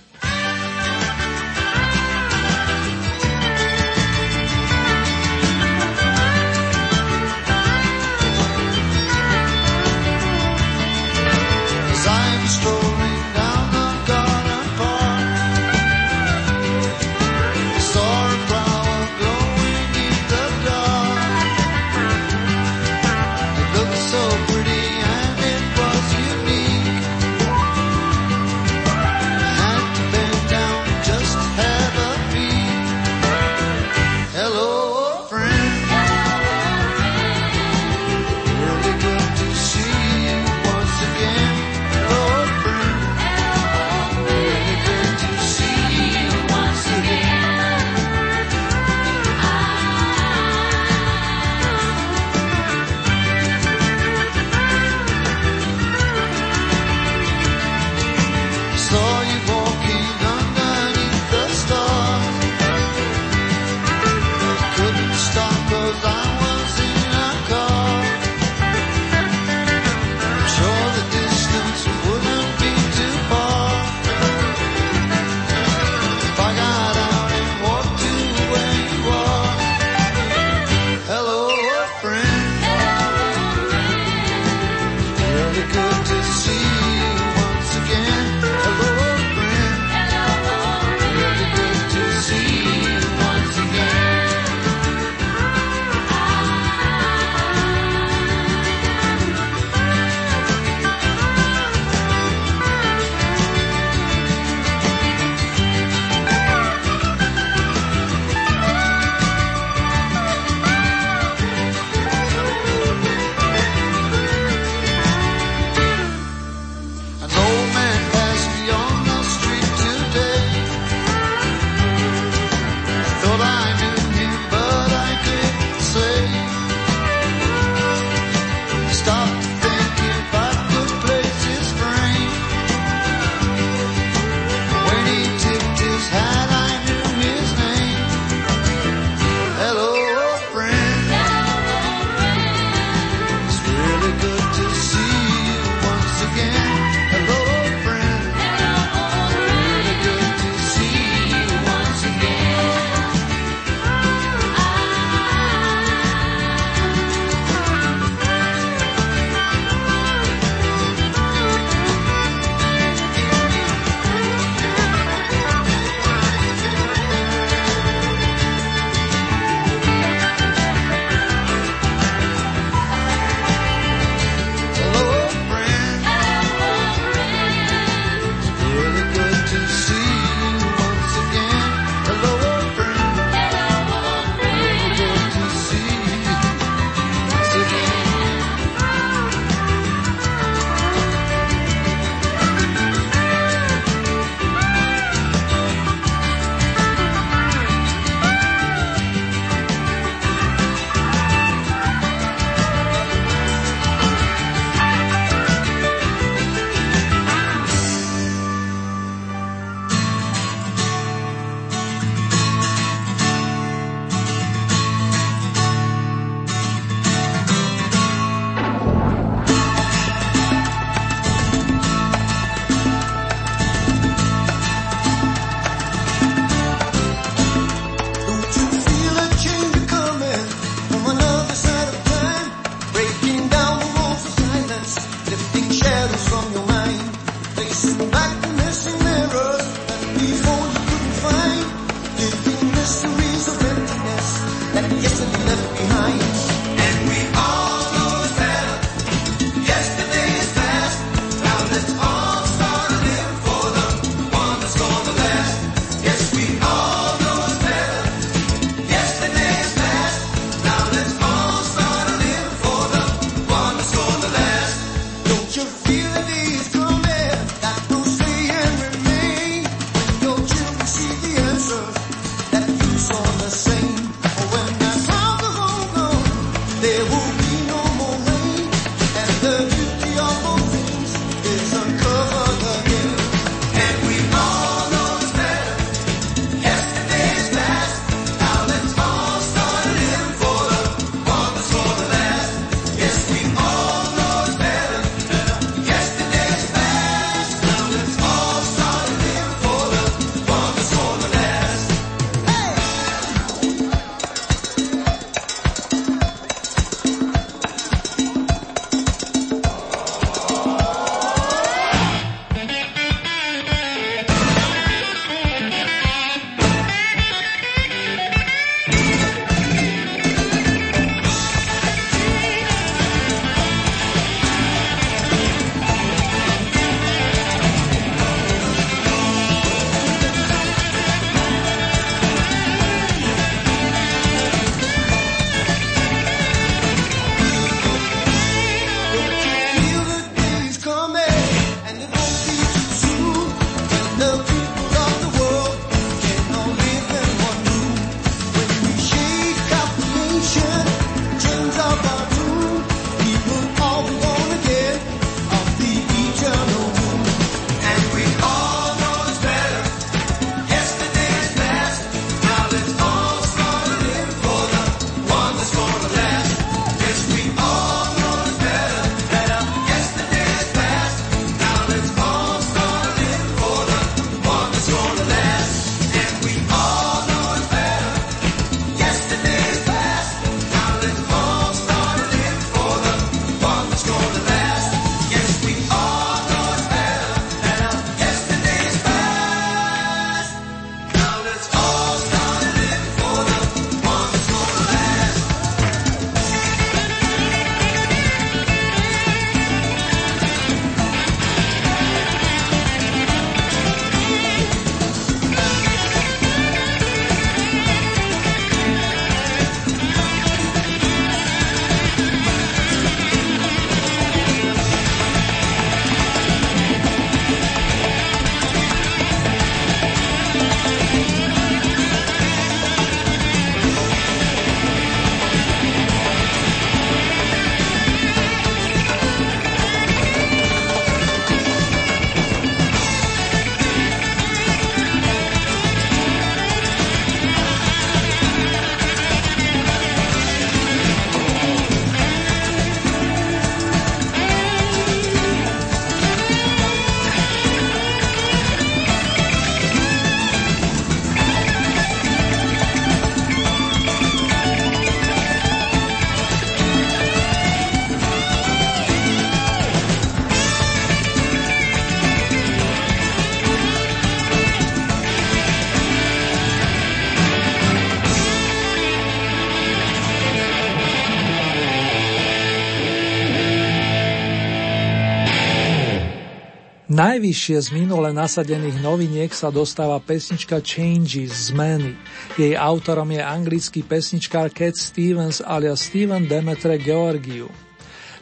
Najvyššie 477.20 477.78
z 477.84 477.90
minule 478.00 478.32
nasadených 478.32 479.04
noviniek 479.04 479.52
sa 479.52 479.68
dostáva 479.68 480.24
pesnička 480.24 480.80
Changes, 480.80 481.68
Zmeny. 481.68 482.16
Jej 482.56 482.80
autorom 482.80 483.28
je 483.36 483.44
anglický 483.44 484.08
pesničkár 484.08 484.72
Cat 484.72 484.96
Stevens 484.96 485.60
alias 485.60 486.08
Steven 486.08 486.48
Demetre 486.48 486.96
Georgiou. 486.96 487.68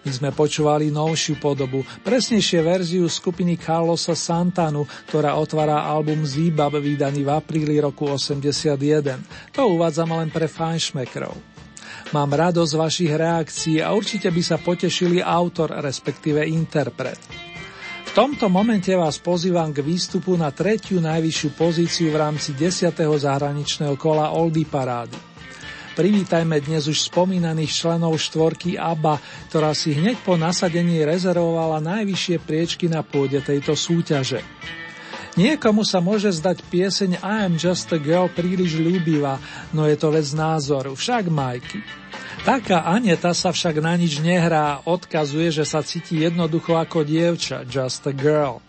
My 0.06 0.12
sme 0.14 0.30
počúvali 0.30 0.94
novšiu 0.94 1.42
podobu, 1.42 1.82
presnejšie 2.06 2.62
verziu 2.62 3.10
skupiny 3.10 3.58
Carlosa 3.58 4.14
Santanu, 4.14 4.86
ktorá 5.10 5.34
otvára 5.42 5.82
album 5.82 6.22
Zíbab 6.22 6.78
vydaný 6.78 7.26
v 7.26 7.34
apríli 7.34 7.82
roku 7.82 8.06
81. 8.06 9.58
To 9.58 9.74
uvádzam 9.74 10.14
len 10.22 10.30
pre 10.30 10.46
fajnšmekrov. 10.46 11.34
Mám 12.14 12.30
radosť 12.30 12.74
vašich 12.78 13.10
reakcií 13.10 13.82
a 13.82 13.90
určite 13.98 14.30
by 14.30 14.42
sa 14.46 14.62
potešili 14.62 15.18
autor, 15.18 15.74
respektíve 15.82 16.46
interpret 16.46 17.57
tomto 18.18 18.50
momente 18.50 18.90
vás 18.98 19.22
pozývam 19.22 19.70
k 19.70 19.86
výstupu 19.86 20.34
na 20.42 20.50
tretiu 20.50 20.98
najvyššiu 20.98 21.50
pozíciu 21.54 22.10
v 22.10 22.18
rámci 22.18 22.58
10. 22.58 22.98
zahraničného 22.98 23.94
kola 23.94 24.34
Oldy 24.34 24.66
Parády. 24.66 25.14
Privítajme 25.94 26.58
dnes 26.58 26.90
už 26.90 26.98
spomínaných 27.14 27.70
členov 27.70 28.18
štvorky 28.18 28.74
ABBA, 28.74 29.22
ktorá 29.54 29.70
si 29.78 29.94
hneď 29.94 30.18
po 30.26 30.34
nasadení 30.34 31.06
rezervovala 31.06 31.78
najvyššie 31.78 32.42
priečky 32.42 32.90
na 32.90 33.06
pôde 33.06 33.38
tejto 33.38 33.78
súťaže. 33.78 34.42
Niekomu 35.38 35.86
sa 35.86 36.02
môže 36.02 36.34
zdať 36.34 36.66
pieseň 36.74 37.22
I 37.22 37.46
am 37.46 37.54
just 37.54 37.86
a 37.94 38.02
girl 38.02 38.34
príliš 38.34 38.82
ľúbivá, 38.82 39.38
no 39.78 39.86
je 39.86 39.94
to 39.94 40.10
vec 40.10 40.26
názoru, 40.34 40.98
však 40.98 41.30
Majky. 41.30 41.86
Taká 42.48 42.88
Aneta 42.88 43.36
sa 43.36 43.52
však 43.52 43.84
na 43.84 44.00
nič 44.00 44.24
nehrá 44.24 44.80
a 44.80 44.82
odkazuje, 44.88 45.52
že 45.52 45.68
sa 45.68 45.84
cíti 45.84 46.24
jednoducho 46.24 46.80
ako 46.80 47.04
dievča, 47.04 47.68
just 47.68 48.08
a 48.08 48.16
girl. 48.16 48.64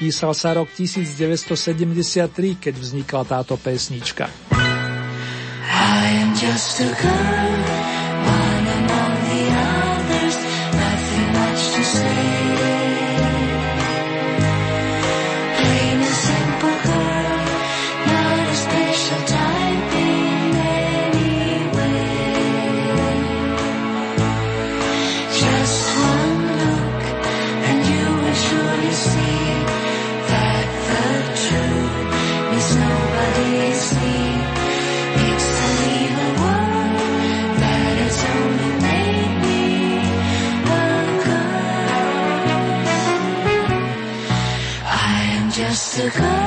Písal 0.00 0.32
sa 0.32 0.56
rok 0.56 0.72
1973, 0.72 2.56
keď 2.56 2.74
vznikla 2.80 3.28
táto 3.28 3.60
pesnička. 3.60 4.32
I 5.68 6.24
am 6.24 6.32
just 6.32 6.80
a 6.80 6.88
girl. 6.96 7.89
Just 46.12 46.39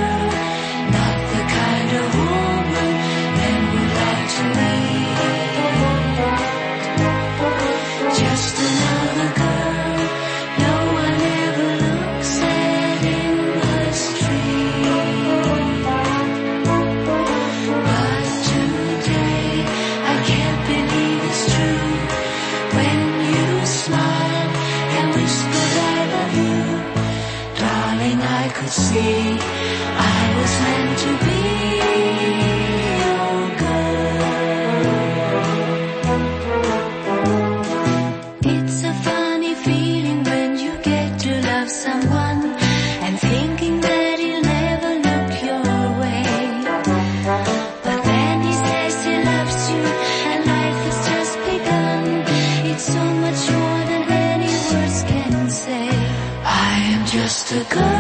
to 57.54 57.64
go. 57.76 57.93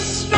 Me. 0.00 0.37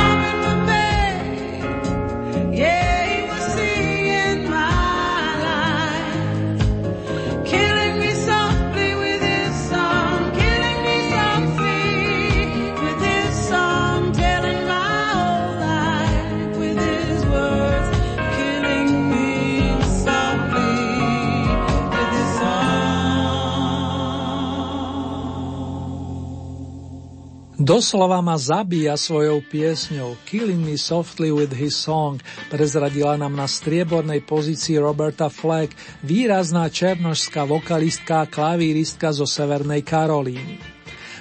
Doslova 27.70 28.18
ma 28.18 28.34
zabíja 28.34 28.98
svojou 28.98 29.46
piesňou 29.46 30.18
Killing 30.26 30.58
Me 30.58 30.74
Softly 30.74 31.30
with 31.30 31.54
His 31.54 31.78
Song 31.78 32.18
prezradila 32.50 33.14
nám 33.14 33.38
na 33.38 33.46
striebornej 33.46 34.26
pozícii 34.26 34.74
Roberta 34.82 35.30
Fleck, 35.30 35.70
výrazná 36.02 36.66
černožská 36.66 37.46
vokalistka 37.46 38.26
a 38.26 38.30
klavíristka 38.30 39.14
zo 39.14 39.22
Severnej 39.22 39.86
Karolíny. 39.86 40.58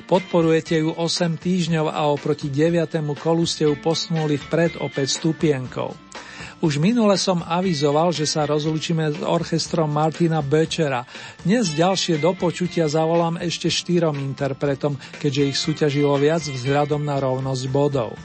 Podporujete 0.10 0.82
ju 0.82 0.90
8 0.90 1.38
týždňov 1.38 1.86
a 1.86 2.10
oproti 2.10 2.50
9. 2.50 2.98
kolu 3.22 3.46
ste 3.46 3.70
ju 3.70 3.78
posunuli 3.78 4.42
vpred 4.42 4.82
opäť 4.82 5.22
stupienkou. 5.22 6.09
Už 6.60 6.76
minule 6.76 7.16
som 7.16 7.40
avizoval, 7.40 8.12
že 8.12 8.28
sa 8.28 8.44
rozlúčime 8.44 9.16
s 9.16 9.24
orchestrom 9.24 9.88
Martina 9.88 10.44
Bečera. 10.44 11.08
Dnes 11.48 11.72
ďalšie 11.72 12.20
do 12.20 12.36
počutia 12.36 12.84
zavolám 12.92 13.40
ešte 13.40 13.72
štyrom 13.72 14.20
interpretom, 14.20 15.00
keďže 15.24 15.48
ich 15.48 15.56
súťažilo 15.56 16.20
viac 16.20 16.44
vzhľadom 16.44 17.00
na 17.00 17.16
rovnosť 17.16 17.64
bodov. 17.72 18.20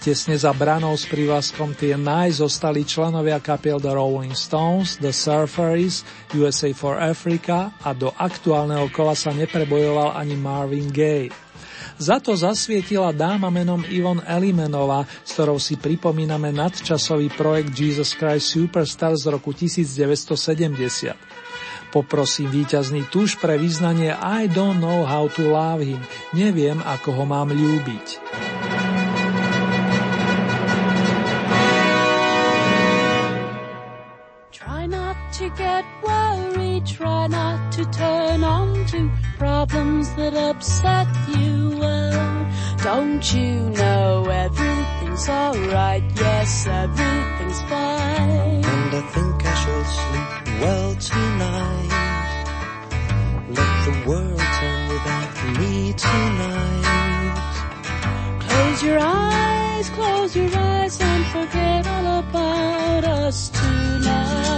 Tesne 0.00 0.40
za 0.40 0.48
branou 0.56 0.96
s 0.96 1.04
prívlaskom 1.12 1.76
tie 1.76 1.92
naj 1.92 2.40
zostali 2.40 2.88
členovia 2.88 3.36
kapiel 3.36 3.76
The 3.76 3.92
Rolling 3.92 4.32
Stones, 4.32 4.96
The 4.96 5.12
Surfers, 5.12 6.08
USA 6.32 6.72
for 6.72 6.96
Africa 6.96 7.76
a 7.84 7.92
do 7.92 8.08
aktuálneho 8.16 8.88
kola 8.96 9.12
sa 9.12 9.28
neprebojoval 9.36 10.16
ani 10.16 10.40
Marvin 10.40 10.88
Gaye. 10.88 11.47
Za 11.98 12.22
to 12.22 12.38
zasvietila 12.38 13.10
dáma 13.10 13.50
menom 13.50 13.82
Ivon 13.82 14.22
Elimenová, 14.22 15.02
s 15.26 15.34
ktorou 15.34 15.58
si 15.58 15.74
pripomíname 15.74 16.54
nadčasový 16.54 17.26
projekt 17.34 17.74
Jesus 17.74 18.14
Christ 18.14 18.54
Superstar 18.54 19.18
z 19.18 19.26
roku 19.26 19.50
1970. 19.50 21.18
Poprosím 21.90 22.54
víťazný 22.54 23.10
tuž 23.10 23.34
pre 23.42 23.58
vyznanie 23.58 24.14
I 24.14 24.46
don't 24.46 24.78
know 24.78 25.02
how 25.02 25.26
to 25.26 25.50
love 25.50 25.82
him. 25.82 25.98
Neviem, 26.30 26.78
ako 26.86 27.18
ho 27.18 27.24
mám 27.26 27.50
ľúbiť. 27.50 28.06
Try 34.54 34.86
not 34.86 35.18
to 35.34 35.50
get 35.58 35.82
worried, 36.06 36.57
try 36.88 37.26
not 37.26 37.72
to 37.72 37.84
turn 37.90 38.42
on 38.42 38.86
to 38.86 39.10
problems 39.36 40.14
that 40.14 40.34
upset 40.34 41.06
you. 41.36 41.76
Well, 41.78 42.50
don't 42.82 43.34
you 43.34 43.70
know 43.70 44.24
everything's 44.24 45.28
alright? 45.28 46.02
Yes, 46.16 46.66
everything's 46.66 47.60
fine. 47.62 48.64
And 48.64 48.94
I 48.94 49.02
think 49.14 49.44
I 49.44 49.54
shall 49.62 49.84
sleep 49.84 50.60
well 50.60 50.94
tonight. 50.94 51.94
Let 53.58 53.84
the 53.86 53.94
world 54.08 54.40
turn 54.58 54.88
without 54.88 55.34
me 55.58 55.92
tonight. 55.92 57.36
Close 58.48 58.82
your 58.82 58.98
eyes, 58.98 59.90
close 59.90 60.34
your 60.36 60.50
eyes 60.56 61.00
and 61.00 61.26
forget 61.26 61.86
all 61.86 62.18
about 62.20 63.04
us 63.04 63.50
tonight. 63.50 64.48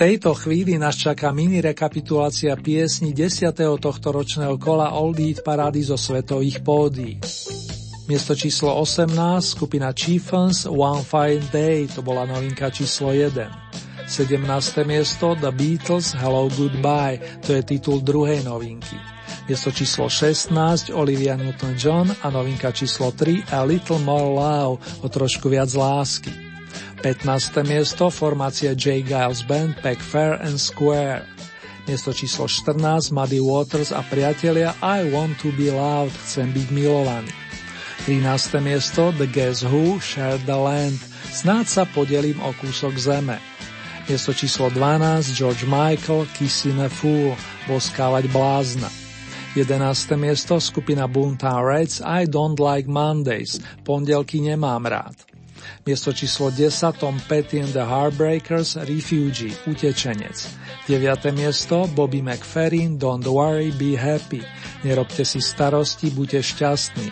Tejto 0.00 0.32
chvíli 0.32 0.80
nás 0.80 0.96
čaká 0.96 1.28
mini 1.28 1.60
rekapitulácia 1.60 2.56
piesni 2.56 3.12
10. 3.12 3.52
tohto 3.52 4.08
ročného 4.08 4.56
kola 4.56 4.96
Old 4.96 5.20
Heat 5.20 5.44
parády 5.44 5.84
zo 5.84 6.00
svetových 6.00 6.64
pódií. 6.64 7.20
Miesto 8.08 8.32
číslo 8.32 8.80
18, 8.80 9.12
skupina 9.44 9.92
Chiefons 9.92 10.64
One 10.64 11.04
Fine 11.04 11.44
Day, 11.52 11.84
to 11.84 12.00
bola 12.00 12.24
novinka 12.24 12.72
číslo 12.72 13.12
1. 13.12 14.08
17. 14.08 14.40
miesto 14.88 15.36
The 15.36 15.52
Beatles 15.52 16.16
Hello 16.16 16.48
Goodbye, 16.48 17.20
to 17.44 17.52
je 17.52 17.60
titul 17.60 18.00
druhej 18.00 18.40
novinky. 18.40 18.96
Miesto 19.52 19.68
číslo 19.68 20.08
16 20.08 20.96
Olivia 20.96 21.36
Newton-John 21.36 22.24
a 22.24 22.32
novinka 22.32 22.72
číslo 22.72 23.12
3 23.12 23.52
A 23.52 23.68
Little 23.68 24.00
More 24.00 24.32
Love, 24.32 25.04
o 25.04 25.06
trošku 25.12 25.52
viac 25.52 25.68
lásky. 25.76 26.49
15. 27.00 27.64
miesto 27.64 28.12
formácia 28.12 28.76
J. 28.76 29.00
Giles 29.00 29.40
Band 29.40 29.80
Pack 29.80 30.04
Fair 30.04 30.36
and 30.44 30.60
Square. 30.60 31.24
Miesto 31.88 32.12
číslo 32.12 32.44
14 32.44 33.08
Muddy 33.08 33.40
Waters 33.40 33.88
a 33.88 34.04
priatelia 34.04 34.76
I 34.84 35.08
Want 35.08 35.40
to 35.40 35.48
be 35.56 35.72
loved, 35.72 36.12
chcem 36.12 36.52
byť 36.52 36.68
milovaný. 36.68 37.32
13. 38.04 38.60
miesto 38.60 39.16
The 39.16 39.24
Guess 39.24 39.64
Who 39.64 39.96
Share 39.96 40.36
the 40.44 40.52
Land, 40.52 41.00
snáď 41.32 41.64
sa 41.72 41.82
podelím 41.88 42.36
o 42.44 42.52
kúsok 42.60 42.92
zeme. 43.00 43.40
Miesto 44.04 44.36
číslo 44.36 44.68
12 44.68 45.32
George 45.32 45.64
Michael 45.64 46.28
Kissing 46.36 46.84
a 46.84 46.92
Fool, 46.92 47.32
boskávať 47.64 48.28
blázna. 48.28 48.92
11. 49.56 50.20
miesto 50.20 50.60
skupina 50.60 51.08
Boomtown 51.08 51.64
Reds 51.64 52.04
I 52.04 52.28
Don't 52.28 52.60
Like 52.60 52.92
Mondays, 52.92 53.56
pondelky 53.88 54.44
nemám 54.44 54.84
rád. 54.84 55.29
Miesto 55.86 56.12
číslo 56.12 56.52
10 56.52 57.00
Tom 57.00 57.16
Petty 57.24 57.60
and 57.64 57.72
the 57.72 57.84
Heartbreakers 57.84 58.76
Refugee, 58.84 59.56
utečenec. 59.66 60.36
9. 60.88 61.32
miesto 61.32 61.88
Bobby 61.94 62.20
McFerrin 62.20 62.98
Don't 62.98 63.24
Worry, 63.24 63.72
Be 63.74 63.94
Happy, 63.94 64.42
nerobte 64.84 65.24
si 65.24 65.40
starosti, 65.40 66.10
buďte 66.10 66.42
šťastní. 66.42 67.10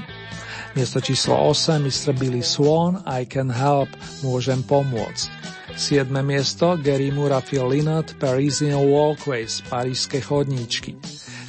Miesto 0.76 1.01
číslo 1.01 1.35
8 1.35 1.82
Mr. 1.82 2.12
Billy 2.14 2.44
Swan 2.44 3.02
I 3.09 3.24
Can 3.24 3.51
Help, 3.51 3.89
môžem 4.22 4.62
pomôcť. 4.66 5.30
7. 5.78 6.10
miesto 6.26 6.74
Gary 6.82 7.14
Phil 7.47 7.66
Lynott 7.70 8.18
Parisian 8.18 8.82
Walkways, 8.82 9.62
parížske 9.70 10.18
chodníčky. 10.18 10.98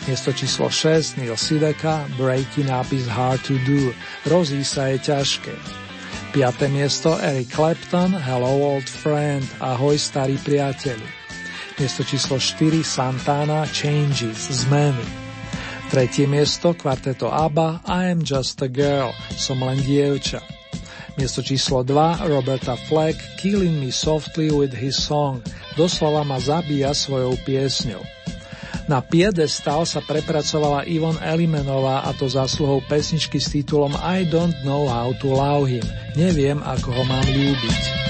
Miesto 0.06 0.34
číslo 0.34 0.70
6 0.70 1.18
Neil 1.18 1.38
Sideka 1.38 2.06
Breaking 2.18 2.70
Up 2.70 2.90
is 2.94 3.10
Hard 3.10 3.42
to 3.46 3.58
Do, 3.66 3.90
rozí 4.30 4.62
sa 4.62 4.94
je 4.94 5.02
ťažké. 5.02 5.79
5. 6.34 6.70
miesto 6.70 7.18
Eric 7.18 7.50
Clapton 7.58 8.14
Hello 8.14 8.54
Old 8.62 8.86
Friend, 8.86 9.42
ahoj 9.58 9.98
starí 9.98 10.38
priateľi. 10.38 11.10
Miesto 11.82 12.06
číslo 12.06 12.38
4 12.38 12.86
Santana 12.86 13.66
Changes, 13.66 14.38
zmeny. 14.38 15.02
Tretie 15.90 16.30
miesto 16.30 16.78
kvarteto 16.78 17.34
ABBA 17.34 17.82
I 17.90 18.14
am 18.14 18.22
just 18.22 18.62
a 18.62 18.70
girl, 18.70 19.10
som 19.34 19.58
len 19.66 19.82
dievča. 19.82 20.46
Miesto 21.18 21.42
číslo 21.42 21.82
2 21.82 22.30
Roberta 22.30 22.78
Fleck 22.78 23.18
Killing 23.42 23.82
me 23.82 23.90
softly 23.90 24.54
with 24.54 24.78
his 24.78 25.02
song, 25.02 25.42
doslova 25.74 26.22
ma 26.22 26.38
zabíja 26.38 26.94
svojou 26.94 27.42
piesňou. 27.42 28.06
Na 28.90 29.06
piedestal 29.06 29.86
sa 29.86 30.02
prepracovala 30.02 30.82
Ivon 30.90 31.22
Elimenová 31.22 32.02
a 32.02 32.10
to 32.10 32.26
zásluhou 32.26 32.82
pesničky 32.90 33.38
s 33.38 33.54
titulom 33.54 33.94
I 34.02 34.26
don't 34.26 34.58
know 34.66 34.90
how 34.90 35.14
to 35.22 35.30
love 35.30 35.70
him. 35.70 35.86
Neviem, 36.18 36.58
ako 36.66 36.98
ho 36.98 37.04
mám 37.06 37.22
ľúbiť. 37.30 38.09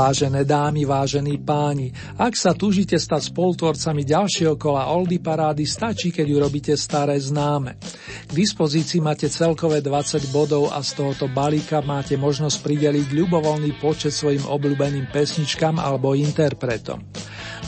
Vážené 0.00 0.48
dámy, 0.48 0.88
vážení 0.88 1.36
páni, 1.36 1.92
ak 2.16 2.32
sa 2.32 2.56
túžite 2.56 2.96
stať 2.96 3.36
spolutvorcami 3.36 4.00
ďalšieho 4.08 4.56
kola 4.56 4.88
Oldy 4.96 5.20
parády, 5.20 5.68
stačí, 5.68 6.08
keď 6.08 6.40
urobíte 6.40 6.72
staré 6.72 7.20
známe. 7.20 7.76
K 8.24 8.30
dispozícii 8.32 8.96
máte 9.04 9.28
celkové 9.28 9.84
20 9.84 10.32
bodov 10.32 10.72
a 10.72 10.80
z 10.80 10.96
tohoto 10.96 11.28
balíka 11.28 11.84
máte 11.84 12.16
možnosť 12.16 12.64
prideliť 12.64 13.12
ľubovoľný 13.12 13.76
počet 13.76 14.16
svojim 14.16 14.40
obľúbeným 14.48 15.12
pesničkám 15.12 15.76
alebo 15.76 16.16
interpretom. 16.16 17.04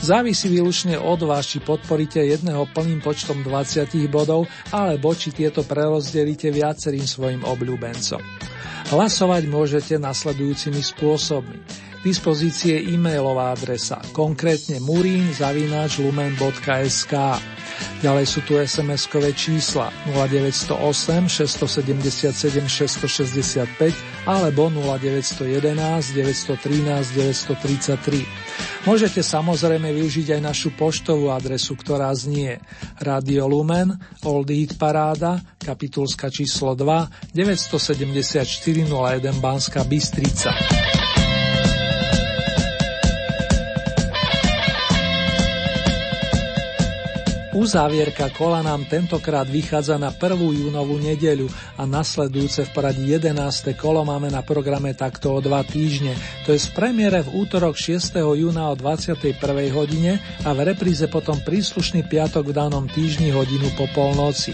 Závisí 0.01 0.49
výlučne 0.49 0.97
od 0.97 1.21
vás, 1.29 1.45
či 1.45 1.61
podporíte 1.61 2.17
jedného 2.17 2.65
plným 2.73 3.05
počtom 3.05 3.45
20 3.45 4.09
bodov, 4.09 4.49
alebo 4.73 5.13
či 5.13 5.29
tieto 5.37 5.61
prerozdelíte 5.61 6.49
viacerým 6.49 7.05
svojim 7.05 7.45
obľúbencom. 7.45 8.25
Hlasovať 8.89 9.43
môžete 9.45 10.01
nasledujúcimi 10.01 10.81
spôsobmi. 10.81 11.92
Dispozície 12.03 12.83
e-mailová 12.83 13.55
adresa, 13.55 14.03
konkrétne 14.11 14.83
murín.lumen.sk. 14.83 17.13
Ďalej 18.03 18.25
sú 18.27 18.43
tu 18.43 18.59
SMS-kové 18.59 19.31
čísla 19.31 19.87
0908 20.11 21.31
677 21.31 22.67
665 22.67 24.27
alebo 24.27 24.67
0911 24.67 26.11
913 26.11 27.15
933. 27.15 28.83
Môžete 28.83 29.23
samozrejme 29.23 29.95
využiť 29.95 30.35
aj 30.35 30.41
našu 30.43 30.75
poštovú 30.75 31.31
adresu, 31.31 31.79
ktorá 31.79 32.11
znie 32.11 32.59
Radio 32.99 33.47
Lumen, 33.47 33.95
Old 34.27 34.51
Heat 34.51 34.75
Paráda, 34.75 35.39
kapitulska 35.55 36.27
číslo 36.27 36.75
2, 36.75 37.31
974 37.31 38.43
01 38.91 39.39
Banská 39.39 39.87
Bystrica. 39.87 40.51
Uzávierka 47.63 48.27
kola 48.35 48.59
nám 48.59 48.83
tentokrát 48.91 49.47
vychádza 49.47 49.95
na 49.95 50.11
1. 50.11 50.35
júnovú 50.35 50.99
nedeľu 50.99 51.47
a 51.79 51.87
nasledujúce 51.87 52.67
v 52.67 52.69
poradí 52.75 53.07
11. 53.07 53.39
kolo 53.79 54.03
máme 54.03 54.27
na 54.27 54.43
programe 54.43 54.91
takto 54.91 55.31
o 55.31 55.39
dva 55.39 55.63
týždne. 55.63 56.11
To 56.43 56.51
je 56.51 56.59
z 56.59 56.67
premiére 56.75 57.23
v 57.23 57.39
útorok 57.39 57.79
6. 57.79 58.19
júna 58.19 58.67
o 58.67 58.75
21. 58.75 59.39
hodine 59.71 60.19
a 60.43 60.51
v 60.51 60.75
repríze 60.75 61.07
potom 61.07 61.39
príslušný 61.39 62.03
piatok 62.03 62.51
v 62.51 62.67
danom 62.67 62.83
týždni 62.91 63.31
hodinu 63.31 63.71
po 63.79 63.87
polnoci. 63.95 64.51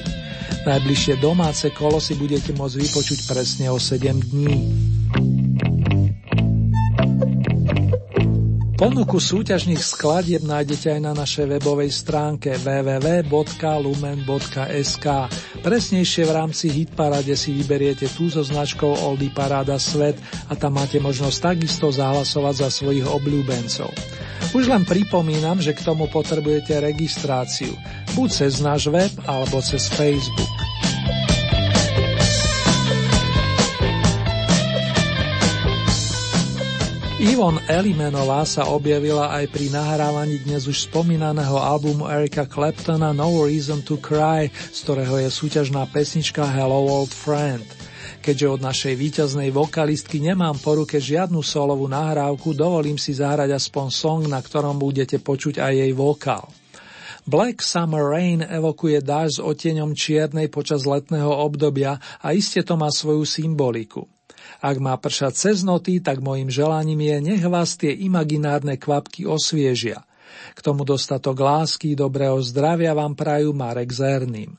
Najbližšie 0.69 1.17
domáce 1.17 1.73
kolo 1.73 1.97
si 1.97 2.13
budete 2.13 2.53
môcť 2.53 2.77
vypočuť 2.77 3.25
presne 3.25 3.73
o 3.73 3.81
7 3.81 4.21
dní. 4.21 4.98
Ponuku 8.79 9.19
súťažných 9.19 9.83
skladieb 9.83 10.39
nájdete 10.47 10.95
aj 10.95 11.01
na 11.03 11.11
našej 11.11 11.51
webovej 11.51 11.91
stránke 11.91 12.55
www.lumen.sk. 12.63 13.27
Presnejšie 15.59 16.23
v 16.23 16.31
rámci 16.31 16.71
Hitparade 16.71 17.35
si 17.35 17.51
vyberiete 17.59 18.07
tú 18.07 18.31
so 18.31 18.39
značkou 18.39 19.03
Oldy 19.03 19.35
Paráda 19.35 19.75
Svet 19.75 20.15
a 20.47 20.55
tam 20.55 20.79
máte 20.79 20.95
možnosť 21.03 21.59
takisto 21.59 21.91
zahlasovať 21.91 22.55
za 22.55 22.71
svojich 22.71 23.03
obľúbencov. 23.03 23.91
Už 24.55 24.71
len 24.71 24.87
pripomínam, 24.87 25.59
že 25.59 25.75
k 25.75 25.83
tomu 25.83 26.07
potrebujete 26.07 26.79
registráciu, 26.79 27.75
buď 28.15 28.29
cez 28.31 28.63
náš 28.63 28.87
web 28.87 29.11
alebo 29.27 29.59
cez 29.59 29.91
Facebook. 29.91 30.58
Ivon 37.19 37.59
Elimenová 37.67 38.47
sa 38.47 38.71
objavila 38.71 39.35
aj 39.35 39.51
pri 39.51 39.67
nahrávaní 39.75 40.39
dnes 40.39 40.71
už 40.71 40.87
spomínaného 40.87 41.59
albumu 41.59 42.07
Erika 42.07 42.47
Claptona 42.47 43.11
No 43.11 43.43
Reason 43.43 43.83
to 43.83 43.99
Cry, 43.99 44.47
z 44.47 44.87
ktorého 44.87 45.19
je 45.19 45.27
súťažná 45.27 45.83
pesnička 45.91 46.47
Hello 46.47 46.79
Old 46.87 47.11
Friend. 47.11 47.67
Keďže 48.23 48.47
od 48.47 48.63
našej 48.63 48.95
víťaznej 48.95 49.51
vokalistky 49.51 50.23
nemám 50.23 50.63
po 50.63 50.79
ruke 50.79 50.95
žiadnu 50.95 51.43
solovú 51.43 51.91
nahrávku, 51.91 52.55
dovolím 52.55 52.95
si 52.95 53.11
zahrať 53.11 53.51
aspoň 53.51 53.85
song, 53.91 54.21
na 54.31 54.39
ktorom 54.39 54.79
budete 54.79 55.19
počuť 55.19 55.59
aj 55.59 55.73
jej 55.75 55.91
vokál. 55.91 56.47
Black 57.27 57.59
Summer 57.59 58.15
Rain 58.15 58.47
evokuje 58.47 59.03
dáž 59.03 59.37
s 59.37 59.39
oteňom 59.43 59.91
čiernej 59.91 60.47
počas 60.47 60.87
letného 60.87 61.35
obdobia 61.35 61.99
a 62.23 62.31
iste 62.31 62.63
to 62.63 62.79
má 62.79 62.87
svoju 62.87 63.27
symboliku. 63.27 64.07
Ak 64.59 64.75
má 64.83 64.91
pršať 64.99 65.33
cez 65.39 65.63
noty, 65.63 66.03
tak 66.03 66.19
môjim 66.19 66.51
želaním 66.51 66.99
je, 66.99 67.15
nech 67.31 67.43
vás 67.47 67.79
tie 67.79 67.95
imaginárne 67.95 68.75
kvapky 68.75 69.23
osviežia. 69.23 70.03
K 70.51 70.59
tomu 70.59 70.83
dostatok 70.83 71.39
lásky, 71.39 71.95
dobrého 71.95 72.35
zdravia 72.43 72.91
vám 72.91 73.15
prajú 73.15 73.55
Marek 73.55 73.87
Zerným. 73.95 74.58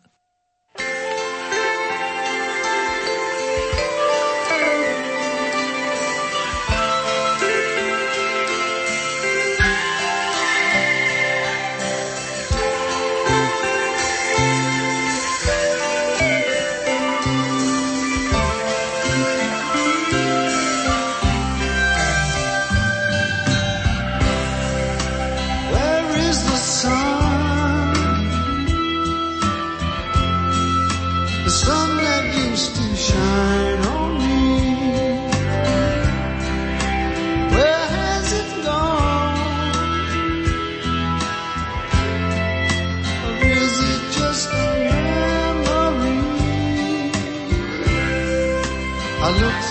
I 49.31 49.33
looked 49.35 49.70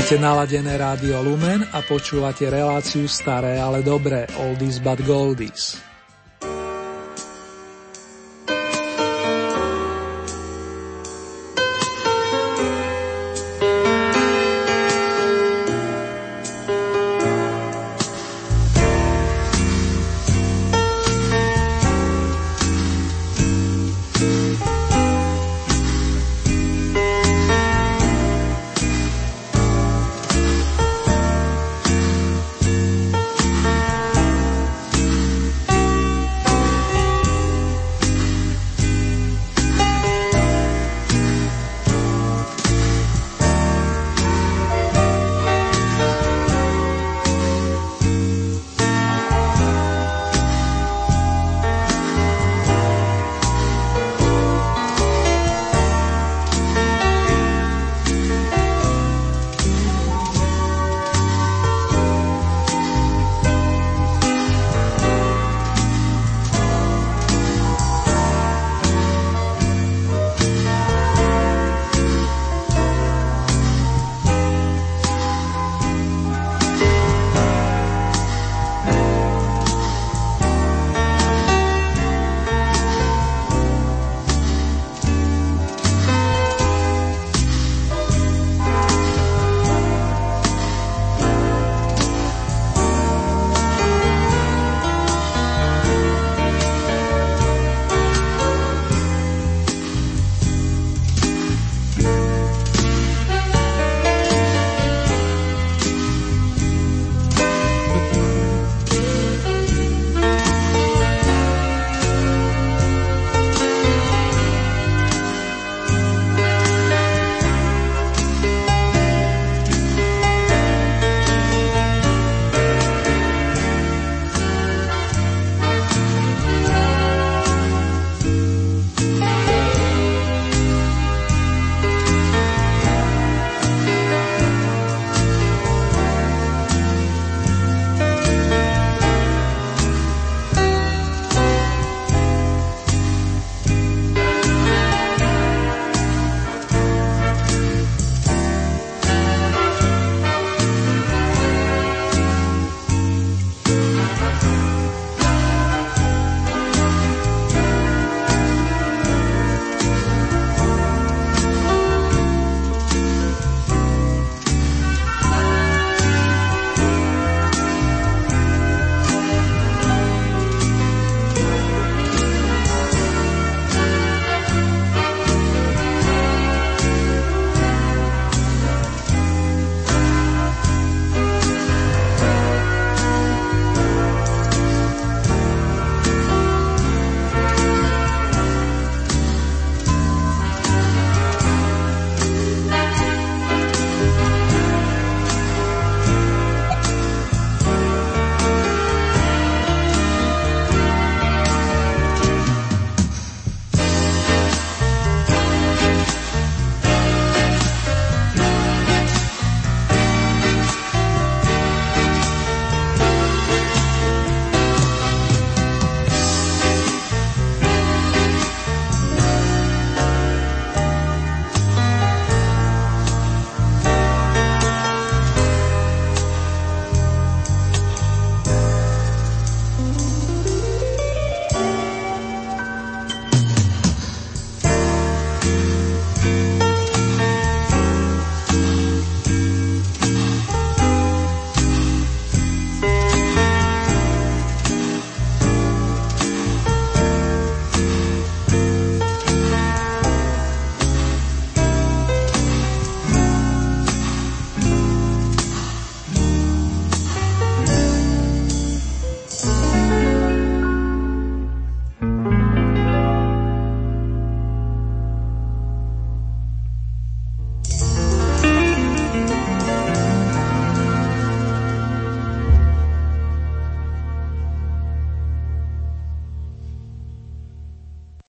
Máte 0.00 0.16
naladené 0.16 0.80
rádio 0.80 1.20
Lumen 1.20 1.60
a 1.76 1.84
počúvate 1.84 2.48
reláciu 2.48 3.04
Staré, 3.04 3.60
ale 3.60 3.84
dobré, 3.84 4.24
Oldies 4.40 4.80
but 4.80 4.96
Goldies. 5.04 5.89